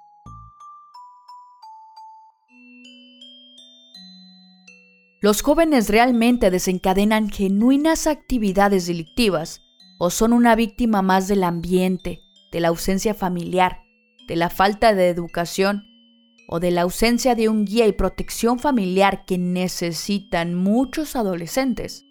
Los 5.21 5.43
jóvenes 5.43 5.89
realmente 5.89 6.49
desencadenan 6.49 7.29
genuinas 7.29 8.07
actividades 8.07 8.87
delictivas 8.87 9.61
o 9.99 10.09
son 10.09 10.33
una 10.33 10.55
víctima 10.55 11.03
más 11.03 11.27
del 11.27 11.43
ambiente, 11.43 12.23
de 12.51 12.59
la 12.59 12.69
ausencia 12.69 13.13
familiar, 13.13 13.83
de 14.27 14.35
la 14.35 14.49
falta 14.49 14.95
de 14.95 15.09
educación 15.09 15.83
o 16.47 16.59
de 16.59 16.71
la 16.71 16.81
ausencia 16.81 17.35
de 17.35 17.49
un 17.49 17.65
guía 17.65 17.87
y 17.87 17.91
protección 17.91 18.57
familiar 18.57 19.25
que 19.25 19.37
necesitan 19.37 20.55
muchos 20.55 21.15
adolescentes. 21.15 22.03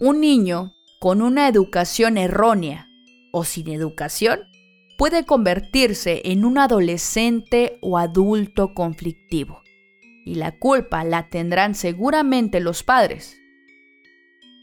Un 0.00 0.20
niño 0.20 0.74
con 1.00 1.22
una 1.22 1.48
educación 1.48 2.18
errónea 2.18 2.88
o 3.32 3.44
sin 3.44 3.68
educación 3.68 4.51
puede 4.96 5.24
convertirse 5.24 6.22
en 6.24 6.44
un 6.44 6.58
adolescente 6.58 7.78
o 7.80 7.98
adulto 7.98 8.74
conflictivo 8.74 9.62
y 10.24 10.36
la 10.36 10.58
culpa 10.58 11.04
la 11.04 11.28
tendrán 11.28 11.74
seguramente 11.74 12.60
los 12.60 12.82
padres. 12.82 13.36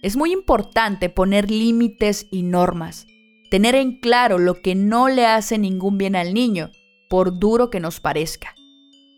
Es 0.02 0.16
muy 0.16 0.32
importante 0.32 1.10
poner 1.10 1.52
límites 1.52 2.28
y 2.32 2.44
normas, 2.44 3.08
tener 3.52 3.76
en 3.76 4.00
claro 4.00 4.38
lo 4.38 4.62
que 4.62 4.76
no 4.76 5.10
le 5.10 5.26
hace 5.26 5.58
ningún 5.58 5.98
bien 5.98 6.16
al 6.16 6.34
niño, 6.34 6.72
por 7.10 7.40
duro 7.40 7.70
que 7.70 7.80
nos 7.80 8.00
parezca. 8.00 8.56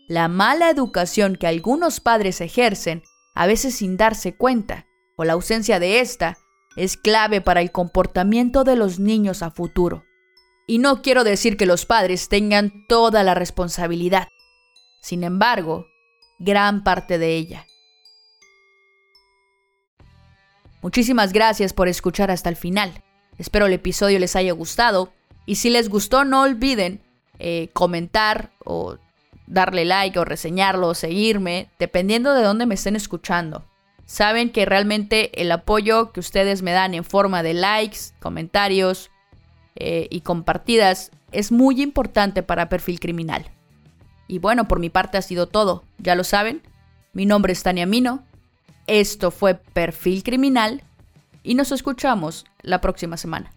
La 0.08 0.28
mala 0.28 0.70
educación 0.70 1.36
que 1.36 1.46
algunos 1.46 2.00
padres 2.00 2.40
ejercen, 2.40 3.02
a 3.34 3.46
veces 3.46 3.76
sin 3.76 3.96
darse 3.96 4.34
cuenta, 4.34 4.86
o 5.16 5.24
la 5.24 5.34
ausencia 5.34 5.78
de 5.78 6.00
esta, 6.00 6.38
es 6.76 6.96
clave 6.96 7.40
para 7.40 7.60
el 7.60 7.70
comportamiento 7.70 8.64
de 8.64 8.76
los 8.76 8.98
niños 8.98 9.42
a 9.42 9.50
futuro. 9.50 10.04
Y 10.66 10.78
no 10.78 11.02
quiero 11.02 11.24
decir 11.24 11.56
que 11.56 11.66
los 11.66 11.86
padres 11.86 12.28
tengan 12.28 12.86
toda 12.86 13.22
la 13.22 13.34
responsabilidad. 13.34 14.28
Sin 15.00 15.24
embargo, 15.24 15.86
gran 16.38 16.84
parte 16.84 17.18
de 17.18 17.36
ella. 17.36 17.66
Muchísimas 20.82 21.32
gracias 21.32 21.72
por 21.72 21.86
escuchar 21.86 22.32
hasta 22.32 22.48
el 22.48 22.56
final. 22.56 23.02
Espero 23.38 23.66
el 23.66 23.72
episodio 23.72 24.18
les 24.18 24.34
haya 24.34 24.52
gustado 24.52 25.12
y 25.46 25.54
si 25.54 25.70
les 25.70 25.88
gustó 25.88 26.24
no 26.24 26.42
olviden 26.42 27.00
eh, 27.38 27.70
comentar 27.72 28.50
o 28.64 28.98
darle 29.46 29.84
like 29.84 30.18
o 30.18 30.24
reseñarlo 30.24 30.88
o 30.88 30.94
seguirme, 30.94 31.70
dependiendo 31.78 32.34
de 32.34 32.42
dónde 32.42 32.66
me 32.66 32.74
estén 32.74 32.96
escuchando. 32.96 33.64
Saben 34.06 34.50
que 34.50 34.64
realmente 34.64 35.40
el 35.40 35.52
apoyo 35.52 36.12
que 36.12 36.20
ustedes 36.20 36.62
me 36.62 36.72
dan 36.72 36.94
en 36.94 37.04
forma 37.04 37.44
de 37.44 37.54
likes, 37.54 37.98
comentarios 38.20 39.11
eh, 39.76 40.08
y 40.10 40.20
compartidas 40.20 41.10
es 41.30 41.52
muy 41.52 41.82
importante 41.82 42.42
para 42.42 42.68
Perfil 42.68 43.00
Criminal. 43.00 43.50
Y 44.28 44.38
bueno, 44.38 44.68
por 44.68 44.80
mi 44.80 44.90
parte 44.90 45.18
ha 45.18 45.22
sido 45.22 45.46
todo. 45.46 45.84
Ya 45.98 46.14
lo 46.14 46.24
saben, 46.24 46.62
mi 47.12 47.26
nombre 47.26 47.52
es 47.52 47.62
Tania 47.62 47.86
Mino. 47.86 48.22
Esto 48.86 49.30
fue 49.30 49.54
Perfil 49.54 50.22
Criminal 50.22 50.82
y 51.42 51.54
nos 51.54 51.72
escuchamos 51.72 52.44
la 52.62 52.80
próxima 52.80 53.16
semana. 53.16 53.52